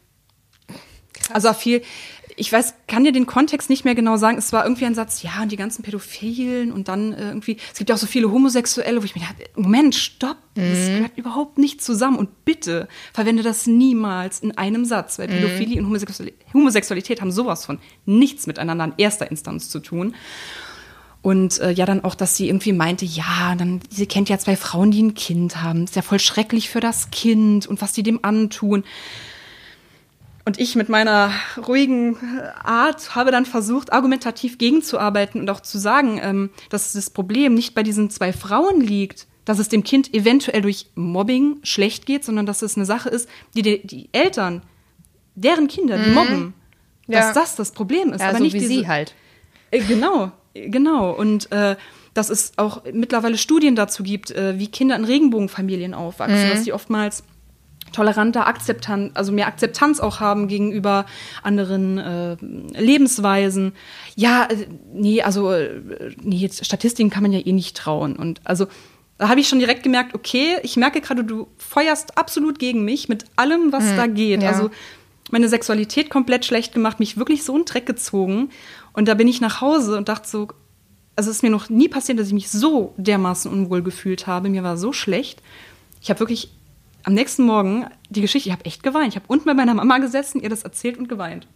[1.14, 1.45] Krass.
[1.45, 1.82] Also viel,
[2.36, 4.38] ich weiß, kann dir den Kontext nicht mehr genau sagen.
[4.38, 7.78] Es war irgendwie ein Satz, ja, und die ganzen Pädophilen und dann äh, irgendwie, es
[7.78, 10.62] gibt ja auch so viele Homosexuelle, wo ich mir dachte, Moment, stopp, mhm.
[10.70, 15.34] das gehört überhaupt nicht zusammen und bitte verwende das niemals in einem Satz, weil mhm.
[15.34, 20.16] Pädophilie und Homosexualität, Homosexualität haben sowas von nichts miteinander in erster Instanz zu tun.
[21.26, 24.55] Und äh, ja, dann auch, dass sie irgendwie meinte, ja, dann, sie kennt ja zwei
[24.55, 25.86] Frauen, die ein Kind haben.
[25.86, 28.84] Ist ja voll schrecklich für das Kind und was die dem antun.
[30.45, 31.32] Und ich mit meiner
[31.67, 32.15] ruhigen
[32.63, 37.73] Art habe dann versucht, argumentativ gegenzuarbeiten und auch zu sagen, ähm, dass das Problem nicht
[37.73, 42.45] bei diesen zwei Frauen liegt, dass es dem Kind eventuell durch Mobbing schlecht geht, sondern
[42.45, 44.61] dass es eine Sache ist, die die, die Eltern,
[45.34, 46.53] deren Kinder, die mobben,
[47.07, 47.21] Ja.
[47.21, 48.21] dass das das Problem ist.
[48.21, 49.15] Ja, aber so nicht wie diese, sie halt.
[49.71, 51.12] äh, Genau, äh, genau.
[51.12, 51.76] Und äh,
[52.14, 56.74] dass es auch mittlerweile Studien dazu gibt, äh, wie Kinder in Regenbogenfamilien aufwachsen, dass die
[56.74, 57.24] oftmals
[57.91, 61.06] toleranter, akzeptant, also mehr Akzeptanz auch haben gegenüber
[61.43, 62.36] anderen äh,
[62.80, 63.74] Lebensweisen.
[64.16, 65.82] Ja, äh, nee, also äh,
[66.22, 68.16] nee, jetzt Statistiken kann man ja eh nicht trauen.
[68.16, 68.68] Und also
[69.18, 73.08] da habe ich schon direkt gemerkt, okay, ich merke gerade, du feuerst absolut gegen mich
[73.08, 74.43] mit allem, was da geht.
[74.43, 74.49] ja.
[74.49, 74.72] Also
[75.32, 78.49] meine Sexualität komplett schlecht gemacht, mich wirklich so einen Dreck gezogen.
[78.93, 80.47] Und da bin ich nach Hause und dachte so,
[81.15, 84.49] also es ist mir noch nie passiert, dass ich mich so dermaßen unwohl gefühlt habe.
[84.49, 85.41] Mir war so schlecht.
[86.01, 86.51] Ich habe wirklich
[87.03, 89.09] am nächsten Morgen die Geschichte, ich habe echt geweint.
[89.09, 91.47] Ich habe unten bei meiner Mama gesessen, ihr das erzählt und geweint.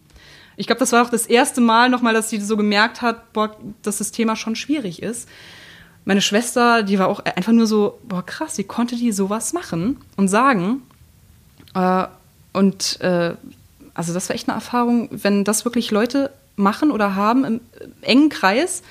[0.56, 3.56] Ich glaube, das war auch das erste Mal nochmal, dass sie so gemerkt hat, boah,
[3.82, 5.28] dass das Thema schon schwierig ist.
[6.04, 9.98] Meine Schwester, die war auch einfach nur so, boah, krass, wie konnte die sowas machen
[10.16, 10.82] und sagen?
[11.74, 12.06] Äh,
[12.52, 13.34] und äh,
[13.94, 18.06] also das war echt eine Erfahrung, wenn das wirklich Leute machen oder haben im äh,
[18.06, 18.82] engen Kreis.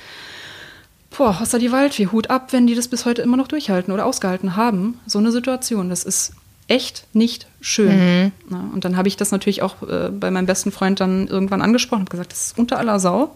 [1.15, 4.05] Boah, außer die Waldfee, Hut ab, wenn die das bis heute immer noch durchhalten oder
[4.05, 4.99] ausgehalten haben.
[5.07, 6.33] So eine Situation, das ist
[6.67, 8.31] echt nicht schön.
[8.47, 11.61] Na, und dann habe ich das natürlich auch äh, bei meinem besten Freund dann irgendwann
[11.61, 13.35] angesprochen und gesagt, das ist unter aller Sau,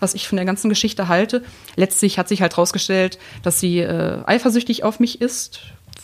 [0.00, 1.44] was ich von der ganzen Geschichte halte.
[1.76, 5.60] Letztlich hat sich halt rausgestellt, dass sie äh, eifersüchtig auf mich ist,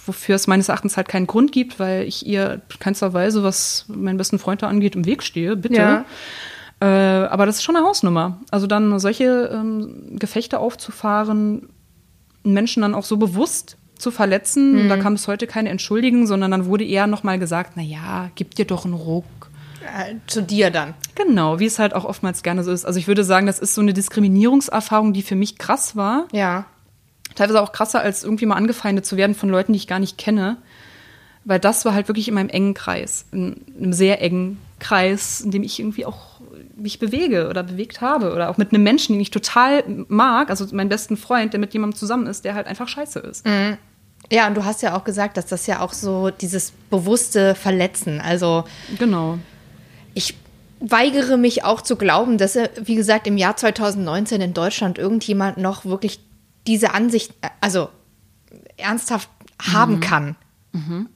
[0.09, 4.17] wofür es meines Erachtens halt keinen Grund gibt, weil ich ihr keinster Weise, was meinen
[4.17, 5.77] besten Freund da angeht, im Weg stehe, bitte.
[5.77, 6.05] Ja.
[6.81, 8.41] Äh, aber das ist schon eine Hausnummer.
[8.51, 11.69] Also dann solche ähm, Gefechte aufzufahren,
[12.43, 16.53] Menschen dann auch so bewusst zu verletzen, und da kam bis heute keine Entschuldigung, sondern
[16.53, 19.25] dann wurde eher nochmal gesagt, na ja, gib dir doch einen Ruck.
[19.83, 20.95] Äh, zu dir dann.
[21.15, 22.85] Genau, wie es halt auch oftmals gerne so ist.
[22.85, 26.27] Also ich würde sagen, das ist so eine Diskriminierungserfahrung, die für mich krass war.
[26.33, 26.67] Ja.
[27.39, 30.19] Teilweise auch krasser, als irgendwie mal angefeindet zu werden von Leuten, die ich gar nicht
[30.19, 30.57] kenne.
[31.45, 35.51] Weil das war halt wirklich in meinem engen Kreis, in einem sehr engen Kreis, in
[35.53, 36.41] dem ich irgendwie auch
[36.77, 38.35] mich bewege oder bewegt habe.
[38.35, 41.73] Oder auch mit einem Menschen, den ich total mag, also meinen besten Freund, der mit
[41.73, 43.47] jemandem zusammen ist, der halt einfach scheiße ist.
[44.31, 48.21] Ja, und du hast ja auch gesagt, dass das ja auch so dieses bewusste Verletzen,
[48.21, 48.65] also
[48.99, 49.39] Genau.
[50.13, 50.35] ich
[50.81, 55.57] weigere mich auch zu glauben, dass er, wie gesagt, im Jahr 2019 in Deutschland irgendjemand
[55.57, 56.21] noch wirklich
[56.69, 57.89] diese Ansicht, äh, also
[58.77, 59.29] ernsthaft
[59.61, 60.37] haben kann.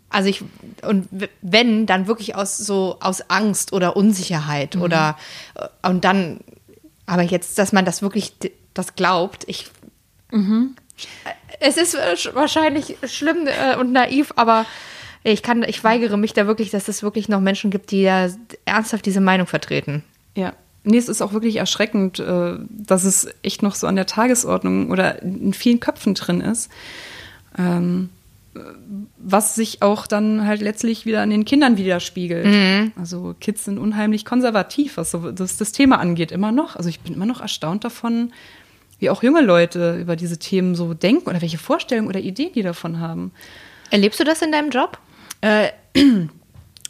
[0.09, 0.43] Also ich,
[0.83, 1.09] und
[1.43, 5.17] wenn, dann wirklich aus so aus Angst oder Unsicherheit oder
[5.55, 6.41] äh, und dann,
[7.07, 8.33] aber jetzt, dass man das wirklich
[8.75, 9.71] das glaubt, ich
[11.61, 13.47] es ist äh, sch- wahrscheinlich schlimm
[13.79, 14.65] und naiv, aber
[15.23, 18.29] ich kann, ich weigere mich da wirklich, dass es wirklich noch Menschen gibt, die ja
[18.65, 20.03] ernsthaft diese Meinung vertreten.
[20.35, 20.55] Ja.
[20.85, 24.91] Nee, es ist auch wirklich erschreckend, äh, dass es echt noch so an der Tagesordnung
[24.91, 26.71] oder in vielen Köpfen drin ist.
[27.57, 28.11] Ähm,
[28.55, 28.61] äh,
[29.17, 32.47] was sich auch dann halt letztlich wieder an den Kindern widerspiegelt.
[32.99, 36.75] Also Kids sind unheimlich konservativ, was so das, das Thema angeht, immer noch.
[36.75, 38.33] Also ich bin immer noch erstaunt davon,
[38.99, 42.63] wie auch junge Leute über diese Themen so denken oder welche Vorstellungen oder Ideen die
[42.63, 43.31] davon haben.
[43.91, 44.99] Erlebst du das in deinem Job?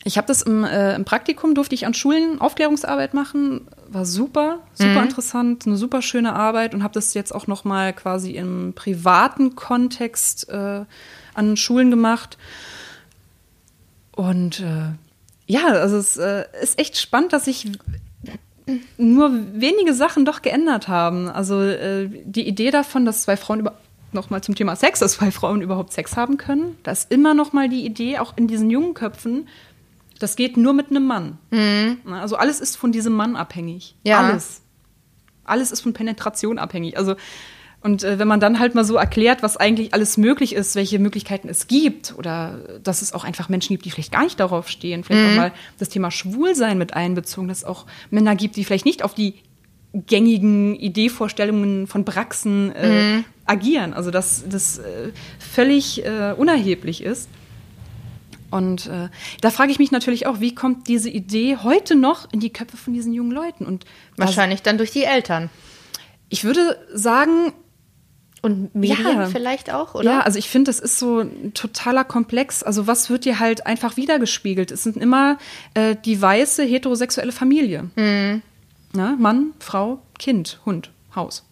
[0.04, 3.68] Ich habe das im, äh, im Praktikum, durfte ich an Schulen Aufklärungsarbeit machen.
[3.88, 7.92] War super, super interessant, eine super schöne Arbeit und habe das jetzt auch noch mal
[7.92, 10.84] quasi im privaten Kontext äh,
[11.34, 12.36] an Schulen gemacht.
[14.16, 14.90] Und äh,
[15.46, 17.70] ja, also es äh, ist echt spannend, dass sich
[18.96, 21.28] nur wenige Sachen doch geändert haben.
[21.28, 23.74] Also äh, die Idee davon, dass zwei Frauen über
[24.12, 27.32] noch mal zum Thema Sex, dass zwei Frauen überhaupt Sex haben können, da ist immer
[27.32, 29.48] noch mal die Idee, auch in diesen jungen Köpfen,
[30.22, 31.38] das geht nur mit einem Mann.
[32.04, 33.96] Na, Also alles ist von diesem Mann abhängig.
[34.04, 34.20] Ja.
[34.20, 34.62] Alles.
[35.44, 36.96] Alles ist von Penetration abhängig.
[36.96, 37.16] Also
[37.80, 41.00] und äh, wenn man dann halt mal so erklärt, was eigentlich alles möglich ist, welche
[41.00, 44.68] Möglichkeiten es gibt oder dass es auch einfach Menschen gibt, die vielleicht gar nicht darauf
[44.68, 48.64] stehen, vielleicht auch mal das Thema Schwulsein mit einbezogen, dass es auch Männer gibt, die
[48.64, 49.34] vielleicht nicht auf die
[49.94, 53.94] gängigen Ideevorstellungen von Braxen äh, agieren.
[53.94, 55.10] Also dass das äh,
[55.40, 57.28] völlig äh, unerheblich ist.
[58.52, 59.08] Und äh,
[59.40, 62.76] da frage ich mich natürlich auch, wie kommt diese Idee heute noch in die Köpfe
[62.76, 63.66] von diesen jungen Leuten?
[63.66, 63.84] Und
[64.16, 65.50] Wahrscheinlich dann durch die Eltern.
[66.28, 67.52] ich würde sagen,
[68.42, 69.26] Und Medien Ja.
[69.26, 70.04] vielleicht auch, oder?
[70.10, 72.62] Ja, also ich finde, das ist so ein totaler Komplex.
[72.64, 74.70] Also was wird dir halt einfach wiedergespiegelt?
[74.72, 75.38] Es sind immer
[75.74, 77.90] äh, die weiße heterosexuelle Familie.
[77.96, 78.42] Mhm.
[78.94, 81.44] Na, Mann, Frau, Kind, Hund, Haus.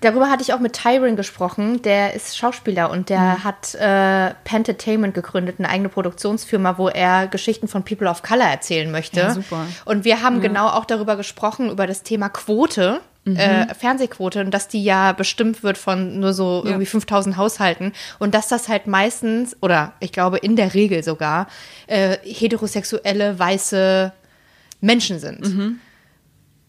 [0.00, 1.82] Darüber hatte ich auch mit Tyron gesprochen.
[1.82, 3.44] Der ist Schauspieler und der mhm.
[3.44, 8.90] hat äh, Pentertainment gegründet, eine eigene Produktionsfirma, wo er Geschichten von People of Color erzählen
[8.90, 9.20] möchte.
[9.20, 9.66] Ja, super.
[9.84, 10.42] Und wir haben ja.
[10.42, 13.00] genau auch darüber gesprochen, über das Thema Quote.
[13.24, 13.36] Mhm.
[13.36, 18.34] Äh, Fernsehquote und dass die ja bestimmt wird von nur so irgendwie 5000 Haushalten und
[18.34, 21.46] dass das halt meistens oder ich glaube in der Regel sogar
[21.86, 24.10] äh, heterosexuelle weiße
[24.80, 25.40] Menschen sind.
[25.40, 25.80] Mhm.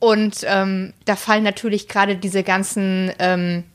[0.02, 3.66] Und ähm, da fallen natürlich gerade diese ganzen ähm,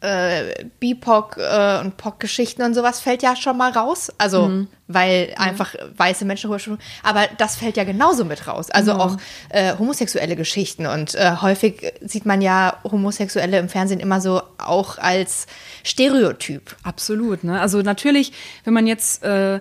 [0.00, 4.10] äh, BIPOC äh, und POC-Geschichten und sowas fällt ja schon mal raus.
[4.18, 4.66] Also, mhm.
[4.88, 5.34] weil mhm.
[5.36, 8.70] einfach weiße Menschen rüber Aber das fällt ja genauso mit raus.
[8.70, 9.00] Also mhm.
[9.00, 9.16] auch
[9.50, 10.86] äh, homosexuelle Geschichten.
[10.86, 15.46] Und äh, häufig sieht man ja Homosexuelle im Fernsehen immer so auch als
[15.84, 16.74] Stereotyp.
[16.82, 17.44] Absolut.
[17.44, 17.60] Ne?
[17.60, 18.32] Also natürlich,
[18.64, 19.60] wenn man jetzt äh,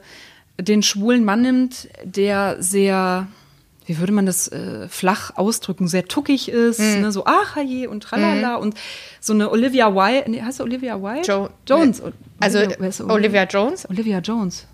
[0.60, 3.28] den schwulen Mann nimmt, der sehr
[3.86, 7.02] wie würde man das äh, flach ausdrücken, sehr tuckig ist, mhm.
[7.02, 8.64] ne, so ach je und tralala mhm.
[8.64, 8.76] und
[9.20, 11.28] so eine Olivia Wilde, nee, heißt du Olivia Wilde?
[11.28, 12.02] Jo Jones.
[12.40, 13.90] Also Olivia, Olivia, Jones?
[13.90, 14.68] Olivia Jones.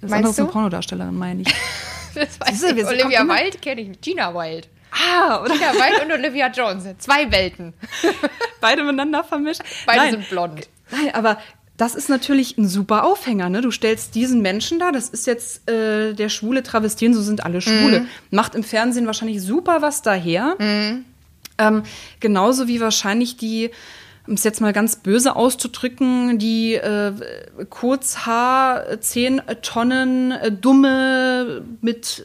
[0.00, 1.48] Das Meinst ist eine Pornodarstellerin, meine ich.
[2.14, 2.76] das weiß ich.
[2.76, 2.86] Ich.
[2.86, 4.68] Olivia Wilde kenne ich, Gina Wilde.
[4.90, 5.54] Ah, oder?
[5.54, 6.84] Gina Wilde und Olivia Jones.
[6.98, 7.74] Zwei Welten.
[8.60, 9.62] Beide miteinander vermischt.
[9.86, 10.10] Beide Nein.
[10.12, 10.68] sind blond.
[10.90, 11.38] Nein, aber
[11.76, 13.48] das ist natürlich ein super Aufhänger.
[13.48, 13.60] Ne?
[13.60, 17.60] Du stellst diesen Menschen da, das ist jetzt äh, der schwule Travestien, so sind alle
[17.60, 18.00] Schwule.
[18.00, 18.08] Mhm.
[18.30, 20.56] Macht im Fernsehen wahrscheinlich super was daher.
[20.58, 21.04] Mhm.
[21.58, 21.82] Ähm,
[22.20, 23.70] genauso wie wahrscheinlich die,
[24.26, 27.12] um es jetzt mal ganz böse auszudrücken, die äh,
[27.70, 32.24] Kurzhaar, zehn Tonnen, äh, dumme, mit,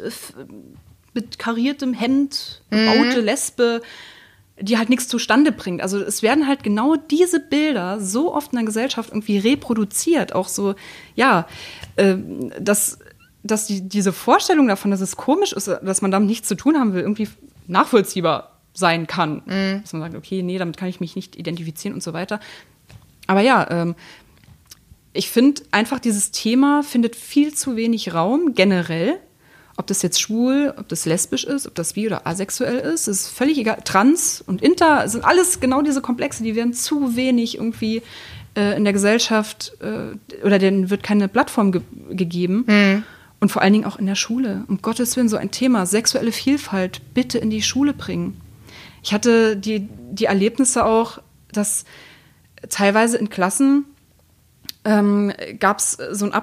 [1.13, 3.25] mit kariertem Hemd, gebaute mhm.
[3.25, 3.81] Lesbe
[4.61, 5.81] die halt nichts zustande bringt.
[5.81, 10.33] Also es werden halt genau diese Bilder so oft in der Gesellschaft irgendwie reproduziert.
[10.33, 10.75] Auch so,
[11.15, 11.47] ja,
[11.95, 12.15] äh,
[12.59, 12.99] dass,
[13.43, 16.77] dass die, diese Vorstellung davon, dass es komisch ist, dass man damit nichts zu tun
[16.77, 17.27] haben will, irgendwie
[17.67, 19.41] nachvollziehbar sein kann.
[19.45, 19.81] Mhm.
[19.81, 22.39] Dass man sagt, okay, nee, damit kann ich mich nicht identifizieren und so weiter.
[23.27, 23.95] Aber ja, ähm,
[25.13, 29.19] ich finde einfach, dieses Thema findet viel zu wenig Raum generell
[29.79, 33.29] ob das jetzt schwul, ob das lesbisch ist, ob das bi oder asexuell ist, ist
[33.29, 33.79] völlig egal.
[33.85, 38.01] Trans und inter sind alles genau diese Komplexe, die werden zu wenig irgendwie
[38.57, 42.65] äh, in der Gesellschaft äh, oder denen wird keine Plattform ge gegeben.
[42.67, 43.03] Mhm.
[43.39, 44.65] Und vor allen Dingen auch in der Schule.
[44.67, 48.41] Um Gottes Willen, so ein Thema, sexuelle Vielfalt, bitte in die Schule bringen.
[49.01, 51.19] Ich hatte die, die Erlebnisse auch,
[51.53, 51.85] dass
[52.67, 53.85] teilweise in Klassen
[54.83, 56.33] ähm, gab es so ein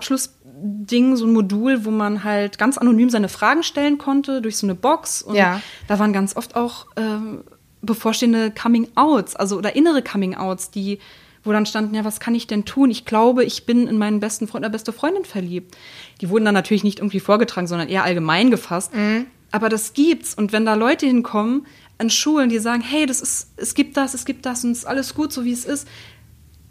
[0.56, 4.66] Abschlussding, so ein Modul, wo man halt ganz anonym seine Fragen stellen konnte durch so
[4.66, 5.22] eine Box.
[5.22, 5.60] Und ja.
[5.88, 7.44] da waren ganz oft auch ähm,
[7.82, 10.98] bevorstehende Coming-outs, also oder innere Coming-outs, die
[11.44, 12.90] wo dann standen, ja, was kann ich denn tun?
[12.90, 15.76] Ich glaube, ich bin in meinen besten Freund oder beste Freundin verliebt.
[16.20, 18.92] Die wurden dann natürlich nicht irgendwie vorgetragen, sondern eher allgemein gefasst.
[18.92, 19.26] Mhm.
[19.52, 20.34] Aber das gibt's.
[20.34, 21.64] Und wenn da Leute hinkommen
[21.98, 24.78] an Schulen, die sagen, hey, das ist, es gibt das, es gibt das und es
[24.78, 25.86] ist alles gut, so wie es ist,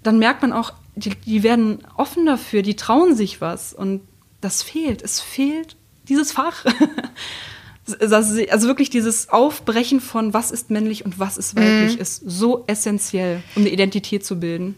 [0.04, 3.74] dann merkt man auch, die, die werden offen dafür, die trauen sich was.
[3.74, 4.02] Und
[4.42, 5.02] das fehlt.
[5.02, 5.76] Es fehlt
[6.08, 6.66] dieses Fach.
[8.00, 12.02] also wirklich dieses Aufbrechen von was ist männlich und was ist weiblich mhm.
[12.02, 14.76] ist so essentiell, um eine Identität zu bilden.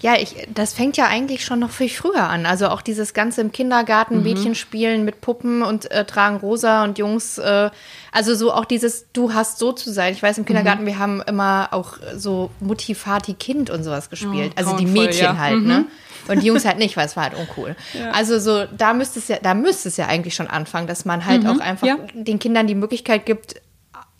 [0.00, 2.46] Ja, ich, das fängt ja eigentlich schon noch viel früher an.
[2.46, 4.22] Also auch dieses ganze im Kindergarten, mhm.
[4.22, 7.38] Mädchen spielen mit Puppen und äh, tragen rosa und Jungs.
[7.38, 7.70] Äh,
[8.12, 10.12] also so auch dieses, du hast so zu sein.
[10.12, 10.86] Ich weiß, im Kindergarten, mhm.
[10.86, 14.52] wir haben immer auch so Mutti, Vati, Kind und sowas gespielt.
[14.54, 15.36] Oh, also die Mädchen ja.
[15.36, 15.60] halt, ne?
[15.60, 15.68] mhm.
[15.68, 15.84] ne?
[16.28, 17.74] Und die Jungs halt nicht, weil es war halt uncool.
[17.94, 18.10] Ja.
[18.12, 21.26] Also so, da müsste es ja, da müsste es ja eigentlich schon anfangen, dass man
[21.26, 21.50] halt mhm.
[21.50, 21.96] auch einfach ja.
[22.14, 23.60] den Kindern die Möglichkeit gibt,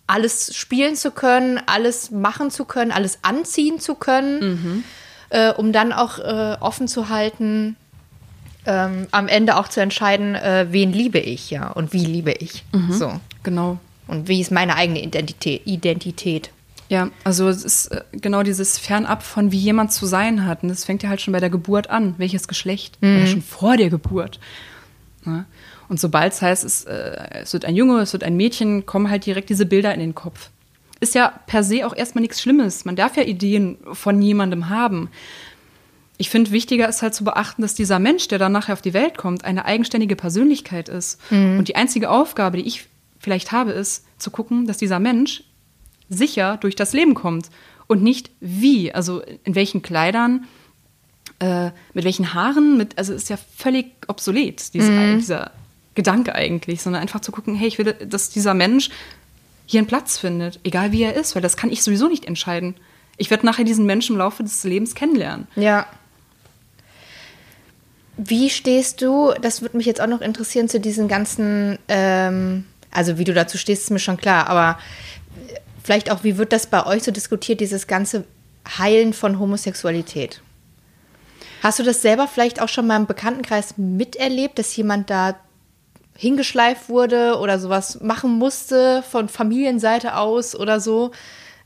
[0.07, 4.83] alles spielen zu können, alles machen zu können, alles anziehen zu können.
[5.29, 7.75] Äh, um dann auch äh, offen zu halten,
[8.65, 12.63] ähm, am Ende auch zu entscheiden, äh, wen liebe ich, ja, und wie liebe ich.
[12.71, 12.93] Mhm.
[12.93, 13.19] So.
[13.43, 13.79] Genau.
[14.07, 15.61] Und wie ist meine eigene Identität?
[15.65, 16.49] Identität.
[16.89, 20.63] Ja, also es ist äh, genau dieses Fernab von wie jemand zu sein hat.
[20.63, 22.15] Und das fängt ja halt schon bei der Geburt an.
[22.17, 22.97] Welches Geschlecht?
[23.01, 23.17] Mhm.
[23.17, 24.39] Oder schon vor der Geburt.
[25.25, 25.45] Ja.
[25.87, 29.09] Und sobald es heißt, es, äh, es wird ein Junge, es wird ein Mädchen, kommen
[29.09, 30.49] halt direkt diese Bilder in den Kopf
[30.99, 32.85] ist ja per se auch erstmal nichts Schlimmes.
[32.85, 35.09] Man darf ja Ideen von jemandem haben.
[36.17, 38.93] Ich finde, wichtiger ist halt zu beachten, dass dieser Mensch, der dann nachher auf die
[38.93, 41.19] Welt kommt, eine eigenständige Persönlichkeit ist.
[41.31, 41.59] Mhm.
[41.59, 42.87] Und die einzige Aufgabe, die ich
[43.19, 45.43] vielleicht habe, ist zu gucken, dass dieser Mensch
[46.09, 47.49] sicher durch das Leben kommt
[47.87, 50.45] und nicht wie, also in welchen Kleidern,
[51.39, 55.19] äh, mit welchen Haaren, mit, also ist ja völlig obsolet, diese, mhm.
[55.19, 55.51] dieser
[55.95, 58.89] Gedanke eigentlich, sondern einfach zu gucken, hey, ich will, dass dieser Mensch
[59.69, 62.73] hier einen Platz findet, egal wie er ist, weil das kann ich sowieso nicht entscheiden.
[63.17, 65.47] Ich werde nachher diesen Menschen im Laufe des Lebens kennenlernen.
[65.55, 65.85] Ja.
[68.17, 73.19] Wie stehst du, das würde mich jetzt auch noch interessieren, zu diesen ganzen, ähm, also
[73.19, 74.79] wie du dazu stehst, ist mir schon klar, aber
[75.83, 78.23] vielleicht auch, wie wird das bei euch so diskutiert, dieses ganze
[78.79, 80.41] Heilen von Homosexualität.
[81.61, 85.35] Hast du das selber vielleicht auch schon mal im Bekanntenkreis miterlebt, dass jemand da
[86.19, 91.11] hingeschleift wurde oder sowas machen musste von Familienseite aus oder so?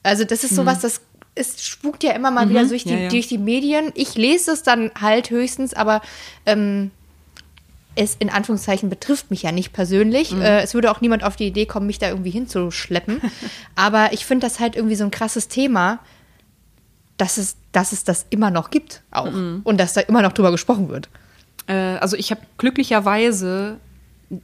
[0.03, 1.01] Also das ist sowas, das
[1.35, 3.09] es spukt ja immer mal wieder durch die, ja, ja.
[3.09, 3.91] durch die Medien.
[3.95, 6.01] Ich lese es dann halt höchstens, aber
[6.45, 6.91] ähm,
[7.95, 10.31] es in Anführungszeichen betrifft mich ja nicht persönlich.
[10.31, 13.19] Äh, es würde auch niemand auf die Idee kommen, mich da irgendwie hinzuschleppen.
[13.75, 15.99] aber ich finde das halt irgendwie so ein krasses Thema,
[17.17, 19.33] dass es, dass es das immer noch gibt auch.
[19.63, 21.09] Und dass da immer noch drüber gesprochen wird.
[21.67, 23.79] Äh, also ich habe glücklicherweise,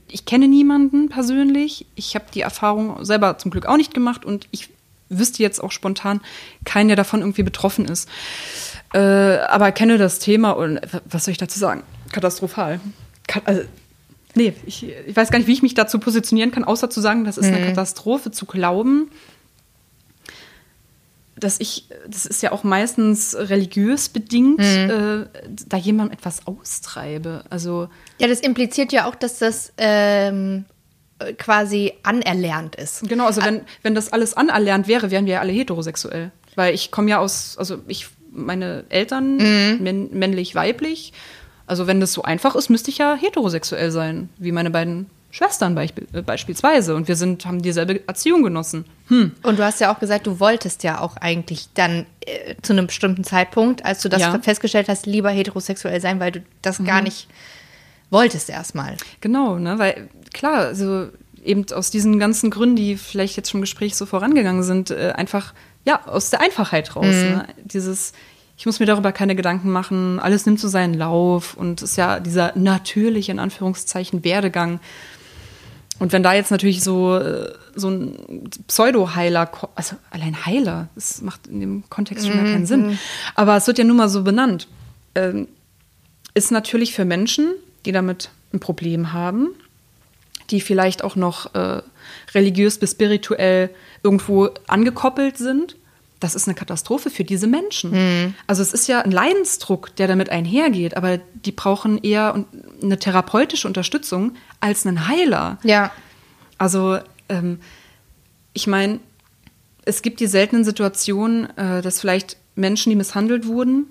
[0.08, 1.86] ich kenne niemanden persönlich.
[1.96, 4.70] Ich habe die Erfahrung selber zum Glück auch nicht gemacht und ich
[5.10, 6.22] wüsste jetzt auch spontan
[6.66, 8.08] keinen, der davon irgendwie betroffen ist.
[8.94, 11.84] Äh, aber kenne das Thema und was soll ich dazu sagen?
[12.12, 12.80] Katastrophal.
[13.28, 13.62] Ka also,
[14.36, 17.24] nee, ich, ich weiß gar nicht, wie ich mich dazu positionieren kann, außer zu sagen,
[17.24, 19.10] das ist eine Katastrophe, zu glauben,
[21.40, 25.26] dass ich, das ist ja auch meistens religiös bedingt, äh,
[25.68, 27.44] da jemandem etwas austreibe.
[27.50, 27.88] Also
[28.20, 30.66] Ja, das impliziert ja auch, dass das ähm,
[31.20, 33.08] äh, quasi anerlernt ist.
[33.08, 36.32] Genau, also wenn, wenn das alles anerlernt wäre, wären wir ja alle heterosexuell.
[36.56, 39.38] Weil ich komme ja aus, also ich, meine Eltern,
[39.82, 41.14] männ, männlich, weiblich.
[41.68, 45.76] Also wenn das so einfach ist, müsste ich ja heterosexuell sein, wie meine beiden Schwestern
[45.76, 46.96] beispiel, äh, beispielsweise.
[46.96, 48.86] Und wir sind, haben dieselbe Erziehung genossen.
[49.10, 49.34] Hm.
[49.43, 52.88] Und du hast ja auch gesagt, du wolltest ja auch eigentlich dann äh, zu einem
[52.88, 54.39] bestimmten Zeitpunkt, als du das Ja.
[54.39, 57.28] festgestellt hast, lieber heterosexuell sein, weil du das gar nicht
[58.12, 58.97] wolltest erstmal.
[59.22, 59.78] Genau, ne?
[59.80, 61.10] Weil klar, also
[61.43, 65.14] eben aus diesen ganzen Gründen, die vielleicht jetzt schon im Gespräch so vorangegangen sind, äh,
[65.16, 65.53] einfach
[65.86, 67.05] ja aus der Einfachheit raus.
[67.05, 67.47] Ne?
[67.64, 68.14] Dieses,
[68.57, 72.20] ich muss mir darüber keine Gedanken machen, alles nimmt so seinen Lauf und ist ja
[72.20, 74.80] dieser natürliche in Anführungszeichen Werdegang.
[76.00, 81.47] Und wenn da jetzt natürlich so, äh, so ein Pseudo-Heiler, also allein Heiler, das macht
[81.47, 82.97] in dem Kontext schon gar keinen Sinn.
[83.36, 84.68] Aber es wird ja nun mal so benannt.
[85.16, 85.47] Ähm,
[86.34, 87.54] ist natürlich für Menschen,
[87.86, 89.50] die damit ein Problem haben,
[90.52, 91.82] die vielleicht auch noch äh,
[92.34, 93.70] religiös bis spirituell
[94.04, 95.76] irgendwo angekoppelt sind.
[96.20, 98.36] Das ist eine Katastrophe für diese Menschen.
[98.45, 102.45] Also es ist ja ein Leidensdruck, der damit einhergeht, aber die brauchen eher
[102.84, 105.59] eine therapeutische Unterstützung als einen Heiler.
[105.63, 105.91] Ja.
[106.57, 106.99] Also
[107.30, 107.59] ähm,
[108.53, 108.99] ich meine,
[109.86, 113.88] es gibt die seltenen Situationen, äh, dass vielleicht Menschen, die misshandelt wurden,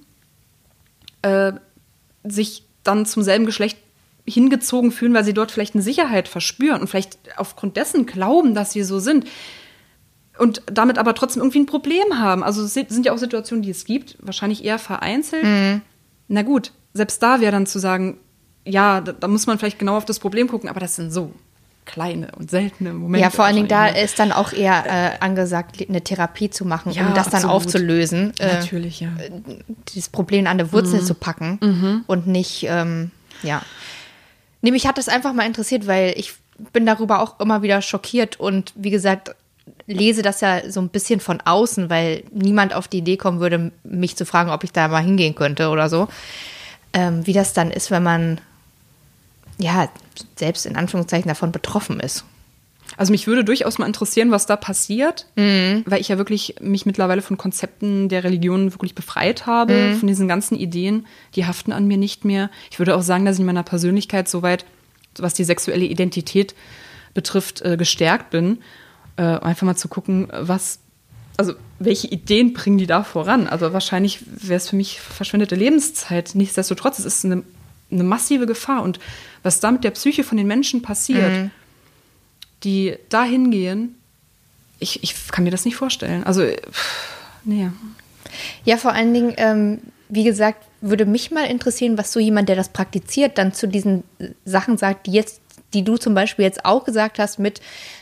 [1.22, 1.52] äh,
[2.24, 3.78] sich dann zum selben Geschlecht
[4.26, 8.72] hingezogen fühlen, weil sie dort vielleicht eine Sicherheit verspüren und vielleicht aufgrund dessen glauben, dass
[8.72, 9.26] sie so sind
[10.38, 12.42] und damit aber trotzdem irgendwie ein Problem haben.
[12.42, 15.44] Also es sind ja auch Situationen, die es gibt, wahrscheinlich eher vereinzelt.
[16.28, 18.18] Na gut, selbst da wäre dann zu sagen,
[18.64, 21.32] ja, da, da muss man vielleicht genau auf das Problem gucken, aber das sind so
[21.86, 23.22] kleine und seltene Momente.
[23.22, 24.04] ja, vor allen Dingen da wahrscheinlich, ne?
[24.04, 27.56] ist dann auch eher äh, angesagt, eine Therapie zu machen, Ja, um das dann absolut.
[27.56, 28.34] aufzulösen.
[28.38, 29.08] Äh, Natürlich, ja.
[29.94, 33.10] dieses Problem an der Wurzel zu packen und nicht, ähm,
[33.42, 33.62] ja.
[34.60, 36.34] Nee, mich hat das einfach mal interessiert, weil ich
[36.74, 39.34] bin darüber auch immer wieder schockiert und wie gesagt,
[39.88, 43.72] lese das ja so ein bisschen von außen, weil niemand auf die Idee kommen würde,
[43.84, 46.08] mich zu fragen, ob ich da mal hingehen könnte oder so.
[46.92, 48.40] Ähm, wie das dann ist, wenn man
[49.58, 49.88] ja
[50.36, 52.24] selbst in Anführungszeichen davon betroffen ist.
[52.96, 55.84] Also mich würde durchaus mal interessieren, was da passiert, Mhm.
[55.86, 59.96] weil ich ja wirklich mich mittlerweile von Konzepten der Religion wirklich befreit habe, Mhm.
[59.98, 62.50] von diesen ganzen Ideen, die haften an mir nicht mehr.
[62.70, 64.64] Ich würde auch sagen, dass ich in meiner Persönlichkeit soweit,
[65.18, 66.54] was die sexuelle Identität
[67.14, 68.58] betrifft, äh, gestärkt bin.
[69.18, 70.78] Äh, einfach mal zu gucken, was,
[71.36, 73.48] also welche Ideen bringen die da voran?
[73.48, 76.34] Also wahrscheinlich wäre es für mich verschwendete Lebenszeit.
[76.34, 77.42] Nichtsdestotrotz, es ist eine,
[77.90, 78.82] eine massive Gefahr.
[78.82, 79.00] Und
[79.42, 81.50] was da mit der Psyche von den Menschen passiert, Mhm.
[82.64, 83.96] die da hingehen,
[84.78, 86.22] ich, ich kann mir das nicht vorstellen.
[86.24, 87.08] Also, pff,
[87.44, 87.68] nee.
[88.64, 92.56] Ja, vor allen Dingen, ähm, wie gesagt, würde mich mal interessieren, was so jemand, der
[92.56, 95.40] das praktiziert, dann zu diesen äh, Sachen sagt, die jetzt,
[95.74, 97.60] die du zum Beispiel jetzt auch gesagt hast, mit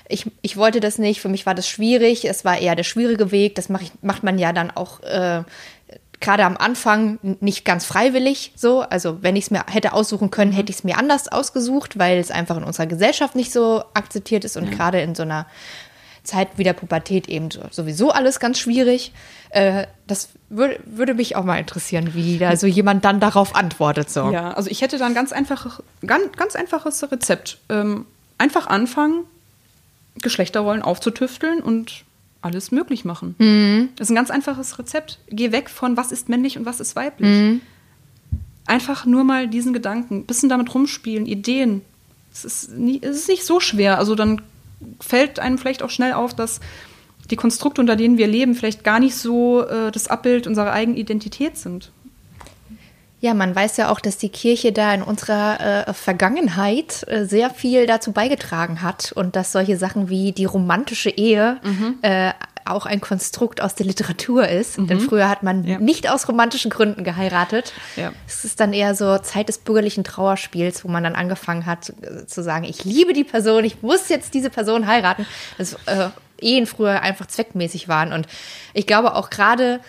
[0.09, 3.33] ich, ich wollte das nicht, für mich war das schwierig, es war eher der schwierige
[3.33, 5.43] Weg, das mach ich, macht man ja dann auch äh,
[6.21, 8.81] gerade am Anfang nicht ganz freiwillig so.
[8.81, 12.19] Also wenn ich es mir hätte aussuchen können, hätte ich es mir anders ausgesucht, weil
[12.19, 15.47] es einfach in unserer Gesellschaft nicht so akzeptiert ist und gerade in so einer
[16.27, 19.13] Zeit wie der Pubertät eben so- sowieso alles ganz schwierig.
[19.51, 24.11] Äh, das würde, würde mich auch mal interessieren, wie da so jemand dann darauf antwortet.
[24.11, 24.31] So.
[24.31, 27.59] Ja, also ich hätte da ein ganz einfaches, ganz, ganz einfaches Rezept.
[27.69, 28.07] Ähm,
[28.39, 29.25] einfach anfangen,
[30.21, 32.05] Geschlechterrollen aufzutüfteln und
[32.43, 33.35] alles möglich machen.
[33.97, 35.19] Das ist ein ganz einfaches Rezept.
[35.29, 37.61] Geh weg von, was ist männlich und was ist weiblich.
[38.67, 41.83] Einfach nur mal diesen Gedanken, ein bisschen damit rumspielen, Ideen.
[42.33, 43.99] Es ist, nie, es ist nicht so schwer.
[43.99, 44.43] Also dann
[45.01, 46.61] fällt einem vielleicht auch schnell auf, dass
[47.31, 50.97] die Konstrukte, unter denen wir leben, vielleicht gar nicht so äh, das Abbild unserer eigenen
[50.97, 51.91] Identität sind.
[53.21, 57.51] Ja, man weiß ja auch, dass die Kirche da in unserer äh, Vergangenheit äh, sehr
[57.51, 61.95] viel dazu beigetragen hat und dass solche Sachen wie die romantische Ehe mhm.
[62.03, 62.33] äh,
[62.67, 64.79] auch ein Konstrukt aus der Literatur ist.
[64.79, 64.87] Mhm.
[64.87, 65.79] Denn früher hat man ja.
[65.79, 67.73] nicht aus romantischen Gründen geheiratet.
[67.97, 68.13] Ja.
[68.27, 72.27] Es ist dann eher so Zeit des bürgerlichen Trauerspiels, wo man dann angefangen hat äh,
[72.27, 75.27] zu sagen, ich liebe die Person, ich muss jetzt diese Person heiraten.
[75.59, 76.09] Das äh,
[76.39, 78.13] Ehen früher einfach zweckmäßig waren.
[78.13, 78.27] Und
[78.75, 79.81] ich glaube auch gerade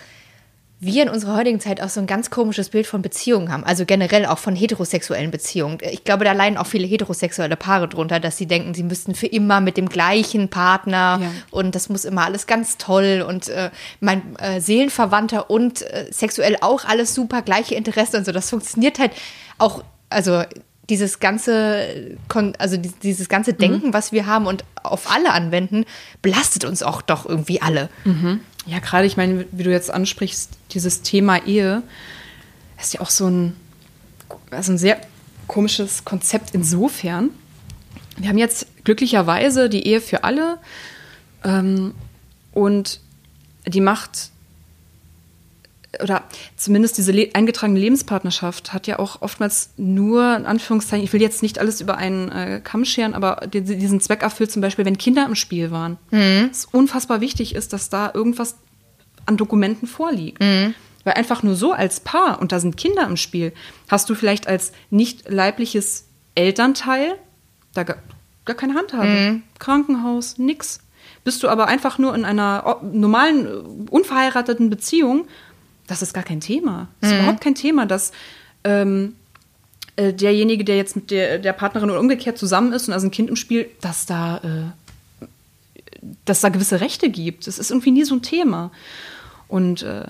[0.80, 3.84] wir in unserer heutigen Zeit auch so ein ganz komisches Bild von Beziehungen haben, also
[3.84, 5.78] generell auch von heterosexuellen Beziehungen.
[5.82, 9.26] Ich glaube, da leiden auch viele heterosexuelle Paare drunter, dass sie denken, sie müssten für
[9.26, 11.30] immer mit dem gleichen Partner ja.
[11.50, 13.70] und das muss immer alles ganz toll und äh,
[14.00, 18.30] mein äh, Seelenverwandter und äh, sexuell auch alles super, gleiche Interessen und so.
[18.30, 19.12] Das funktioniert halt
[19.58, 20.44] auch, also
[20.88, 22.16] dieses ganze,
[22.58, 23.58] also dieses ganze mhm.
[23.58, 23.94] Denken, mhm.
[23.94, 25.84] was wir haben und auf alle anwenden,
[26.22, 27.88] belastet uns auch doch irgendwie alle.
[28.04, 28.40] Mhm.
[28.68, 31.82] Ja, gerade, ich meine, wie du jetzt ansprichst, dieses Thema Ehe
[32.78, 33.56] ist ja auch so ein,
[34.50, 35.00] also ein sehr
[35.46, 37.30] komisches Konzept insofern.
[38.18, 40.58] Wir haben jetzt glücklicherweise die Ehe für alle
[41.44, 41.94] ähm,
[42.52, 43.00] und
[43.66, 44.30] die macht
[46.02, 46.24] oder
[46.56, 51.42] zumindest diese le eingetragene Lebenspartnerschaft hat ja auch oftmals nur, in Anführungszeichen, ich will jetzt
[51.42, 54.98] nicht alles über einen äh, Kamm scheren, aber die, diesen Zweck erfüllt zum Beispiel, wenn
[54.98, 55.98] Kinder im Spiel waren.
[56.10, 56.48] Mhm.
[56.50, 58.56] Es unfassbar wichtig ist, dass da irgendwas
[59.26, 60.40] an Dokumenten vorliegt.
[60.40, 60.74] Mhm.
[61.04, 63.52] Weil einfach nur so als Paar, und da sind Kinder im Spiel,
[63.88, 67.14] hast du vielleicht als nicht leibliches Elternteil
[67.74, 67.96] da gar,
[68.44, 69.08] gar keine Handhabe.
[69.08, 69.42] Mhm.
[69.58, 70.80] Krankenhaus, nix.
[71.24, 75.26] Bist du aber einfach nur in einer normalen, unverheirateten Beziehung,
[75.88, 76.88] das ist gar kein Thema.
[77.00, 77.22] Das ist mhm.
[77.22, 78.12] überhaupt kein Thema, dass
[78.62, 79.14] ähm,
[79.96, 83.10] äh, derjenige, der jetzt mit der, der Partnerin oder umgekehrt zusammen ist und also ein
[83.10, 85.26] Kind im Spiel, dass da, äh,
[86.24, 87.46] dass da gewisse Rechte gibt.
[87.48, 88.70] Das ist irgendwie nie so ein Thema.
[89.48, 90.04] Und äh,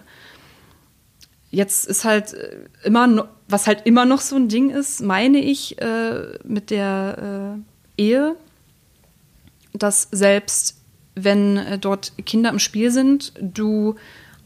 [1.51, 5.39] jetzt ist halt äh, immer, no, was halt immer noch so ein Ding ist, meine
[5.39, 7.59] ich, äh, mit der
[7.97, 8.37] Ehe,
[9.73, 10.77] dass selbst
[11.15, 13.97] wenn dort Kinder im Spiel sind, du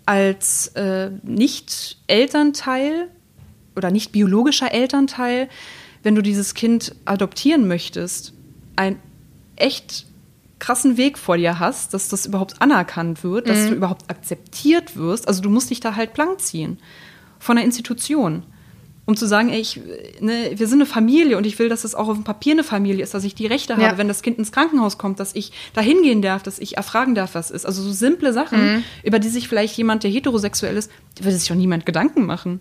[0.07, 3.09] als äh, Nicht-Elternteil
[3.77, 5.49] oder nicht biologischer Elternteil,
[6.03, 8.33] wenn du dieses Kind adoptieren möchtest,
[8.77, 8.99] ein
[9.57, 10.07] echt
[10.59, 13.69] krassen Weg vor dir hast, dass das überhaupt anerkannt wird, dass mhm.
[13.69, 15.27] du überhaupt akzeptiert wirst.
[15.27, 16.79] Also du musst dich da halt blank ziehen
[17.39, 18.45] von der Institution
[19.05, 19.81] um zu sagen, ey, ich,
[20.21, 22.63] ne, wir sind eine Familie und ich will, dass es auch auf dem Papier eine
[22.63, 23.99] Familie ist, dass ich die Rechte habe, ja.
[23.99, 27.35] wenn das Kind ins Krankenhaus kommt, dass ich da hingehen darf, dass ich erfragen darf,
[27.35, 27.67] was ist.
[27.67, 28.85] Also so simple Sachen, mhm.
[29.03, 30.91] über die sich vielleicht jemand, der heterosexuell ist,
[31.21, 32.61] würde sich auch niemand Gedanken machen.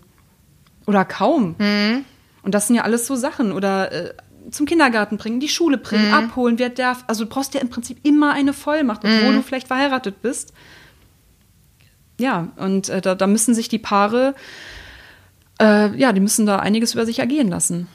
[0.86, 1.54] Oder kaum.
[1.58, 2.04] Mhm.
[2.42, 3.52] Und das sind ja alles so Sachen.
[3.52, 4.14] Oder äh,
[4.50, 6.14] zum Kindergarten bringen, die Schule bringen, mhm.
[6.14, 7.04] abholen, wer darf.
[7.06, 9.36] Also du brauchst ja im Prinzip immer eine Vollmacht, obwohl mhm.
[9.36, 10.52] du vielleicht verheiratet bist.
[12.18, 14.34] Ja, und äh, da, da müssen sich die Paare
[15.62, 17.86] äh, ja, die müssen da einiges über sich ergehen lassen.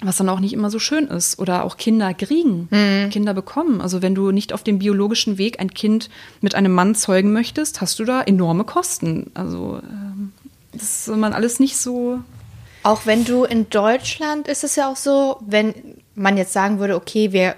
[0.00, 1.40] Was dann auch nicht immer so schön ist.
[1.40, 3.10] Oder auch Kinder kriegen, mhm.
[3.10, 3.80] Kinder bekommen.
[3.80, 6.08] Also wenn du nicht auf dem biologischen Weg ein Kind
[6.40, 9.32] mit einem Mann zeugen möchtest, hast du da enorme Kosten.
[9.34, 10.32] Also ähm,
[10.72, 12.20] das ist man alles nicht so.
[12.84, 15.74] Auch wenn du in Deutschland ist es ja auch so, wenn
[16.14, 17.56] man jetzt sagen würde, okay, wir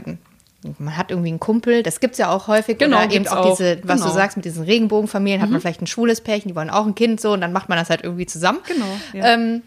[0.78, 2.78] man hat irgendwie einen Kumpel, das gibt es ja auch häufig.
[2.78, 4.08] Genau, oder eben auch, auch, diese, was genau.
[4.08, 5.42] du sagst, mit diesen Regenbogenfamilien, mhm.
[5.42, 5.62] hat man mhm.
[5.62, 7.90] vielleicht ein schwules Pärchen, die wollen auch ein Kind so und dann macht man das
[7.90, 8.58] halt irgendwie zusammen.
[8.66, 8.86] Genau.
[9.14, 9.34] Ja.
[9.34, 9.62] Ähm,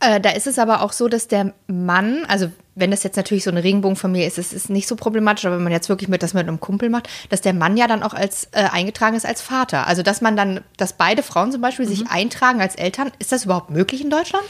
[0.00, 3.44] äh, da ist es aber auch so, dass der Mann, also wenn das jetzt natürlich
[3.44, 6.22] so eine Regenbogenfamilie ist, ist es nicht so problematisch, aber wenn man jetzt wirklich mit
[6.22, 9.24] das mit einem Kumpel macht, dass der Mann ja dann auch als äh, eingetragen ist
[9.24, 9.86] als Vater.
[9.86, 11.90] Also dass man dann, dass beide Frauen zum Beispiel mhm.
[11.90, 14.44] sich eintragen als Eltern, ist das überhaupt möglich in Deutschland?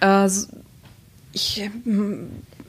[0.00, 0.28] Äh,
[1.32, 1.70] ich,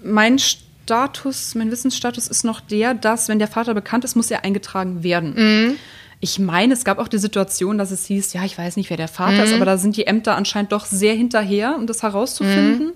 [0.04, 0.40] mein
[0.84, 5.04] Status, mein Wissensstatus ist noch der, dass, wenn der Vater bekannt ist, muss er eingetragen
[5.04, 5.34] werden.
[5.36, 5.76] Mhm.
[6.20, 8.98] Ich meine, es gab auch die Situation, dass es hieß, ja, ich weiß nicht, wer
[8.98, 9.44] der Vater mhm.
[9.44, 12.88] ist, aber da sind die Ämter anscheinend doch sehr hinterher, um das herauszufinden.
[12.88, 12.94] Mhm.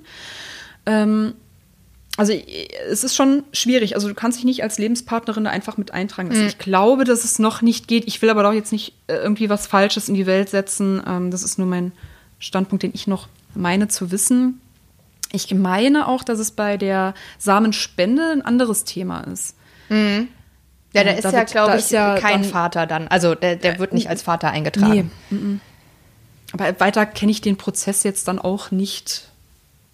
[0.86, 1.33] Ähm,
[2.17, 2.33] also
[2.89, 3.95] es ist schon schwierig.
[3.95, 6.43] Also du kannst dich nicht als Lebenspartnerin einfach mit eintragen lassen.
[6.43, 6.47] Mhm.
[6.47, 8.07] Ich glaube, dass es noch nicht geht.
[8.07, 11.01] Ich will aber doch jetzt nicht äh, irgendwie was Falsches in die Welt setzen.
[11.05, 11.91] Ähm, das ist nur mein
[12.39, 14.61] Standpunkt, den ich noch meine zu wissen.
[15.36, 19.55] Ich meine auch, dass es bei der Samenspende ein anderes Thema ist.
[19.89, 20.29] Mhm.
[20.93, 23.09] Ja, der ist ja, glaube ich, ja kein dann, Vater dann.
[23.09, 25.11] Also der, der wird nicht als Vater eingetragen.
[25.29, 25.38] Nee.
[25.38, 25.61] Mhm.
[26.53, 29.27] Aber weiter kenne ich den Prozess jetzt dann auch nicht.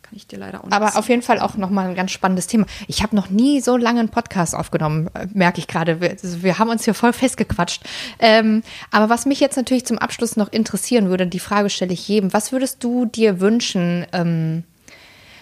[0.04, 2.46] Kann ich dir leider auch nicht Aber auf jeden Fall auch nochmal ein ganz spannendes
[2.46, 2.68] Thema.
[2.88, 6.02] Ich habe noch nie so lange einen Podcast aufgenommen, äh, merke ich gerade.
[6.02, 7.82] Wir, also wir, haben uns hier voll festgequatscht.
[8.20, 8.62] Ähm,
[8.92, 12.32] aber was mich jetzt natürlich zum Abschluss noch interessieren würde, die Frage stelle ich jedem.
[12.32, 14.66] Was würdest du dir wünschen, ähm,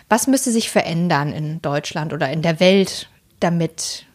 [0.09, 3.07] was müsste sich verändern in Deutschland oder in der Welt,
[3.39, 4.05] damit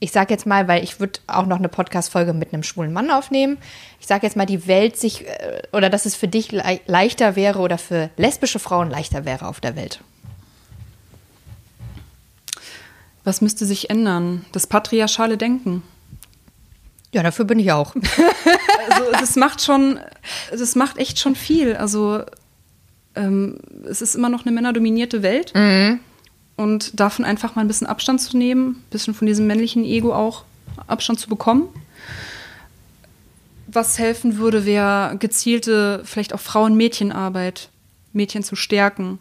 [0.00, 3.10] ich sage jetzt mal, weil ich würde auch noch eine Podcast-Folge mit einem schwulen Mann
[3.10, 3.58] aufnehmen.
[3.98, 7.34] Ich sage jetzt mal, die Welt sich, äh, oder dass es für dich le leichter
[7.34, 10.00] wäre oder für lesbische Frauen leichter wäre auf der Welt.
[13.24, 14.44] Was müsste sich ändern?
[14.52, 15.82] Das patriarchale Denken.
[17.12, 17.94] Ja, dafür bin ich auch.
[18.90, 19.98] also das macht schon,
[20.50, 21.74] das macht echt schon viel.
[21.74, 22.22] Also
[23.18, 23.58] ähm,
[23.88, 25.52] es ist immer noch eine männerdominierte Welt.
[25.54, 26.00] Mhm.
[26.56, 30.12] Und davon einfach mal ein bisschen Abstand zu nehmen, ein bisschen von diesem männlichen Ego
[30.12, 30.44] auch
[30.88, 31.68] Abstand zu bekommen.
[33.68, 37.68] Was helfen würde, wäre gezielte, vielleicht auch Frauen-Mädchen-Arbeit,
[38.12, 39.18] Mädchen zu stärken,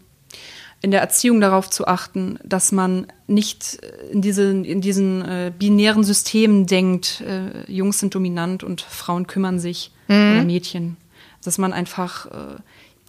[0.82, 3.80] in der Erziehung darauf zu achten, dass man nicht
[4.12, 9.60] in, diese, in diesen äh, binären Systemen denkt, äh, Jungs sind dominant und Frauen kümmern
[9.60, 10.32] sich mhm.
[10.32, 10.98] oder Mädchen.
[11.44, 12.56] Dass man einfach äh,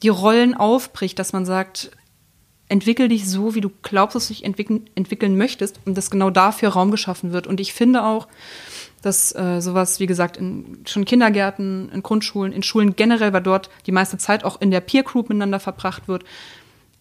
[0.03, 1.91] die Rollen aufbricht, dass man sagt,
[2.69, 6.31] entwickel dich so, wie du glaubst, dass du dich entwickeln, entwickeln möchtest und dass genau
[6.31, 7.47] dafür Raum geschaffen wird.
[7.47, 8.29] Und ich finde auch,
[9.03, 13.71] dass äh, sowas, wie gesagt, in schon Kindergärten, in Grundschulen, in Schulen generell, weil dort
[13.87, 16.25] die meiste Zeit auch in der Peer Group miteinander verbracht wird,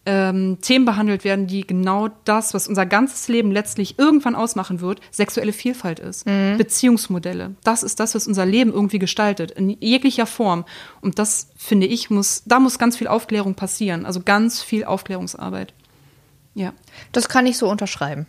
[0.07, 5.01] ähm, Themen behandelt werden, die genau das, was unser ganzes Leben letztlich irgendwann ausmachen wird,
[5.11, 6.25] sexuelle Vielfalt ist.
[6.25, 6.57] Mhm.
[6.57, 7.55] Beziehungsmodelle.
[7.65, 10.63] Das ist das, was unser Leben irgendwie gestaltet, in jeglicher Form.
[11.01, 14.05] Und das, finde ich, muss, da muss ganz viel Aufklärung passieren.
[14.05, 15.73] Also ganz viel Aufklärungsarbeit.
[16.55, 16.73] Ja.
[17.11, 18.27] Das kann ich so unterschreiben.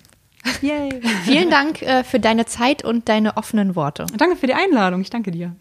[0.61, 1.01] Yay.
[1.25, 4.07] Vielen Dank äh, für deine Zeit und deine offenen Worte.
[4.17, 5.01] Danke für die Einladung.
[5.01, 5.55] Ich danke dir.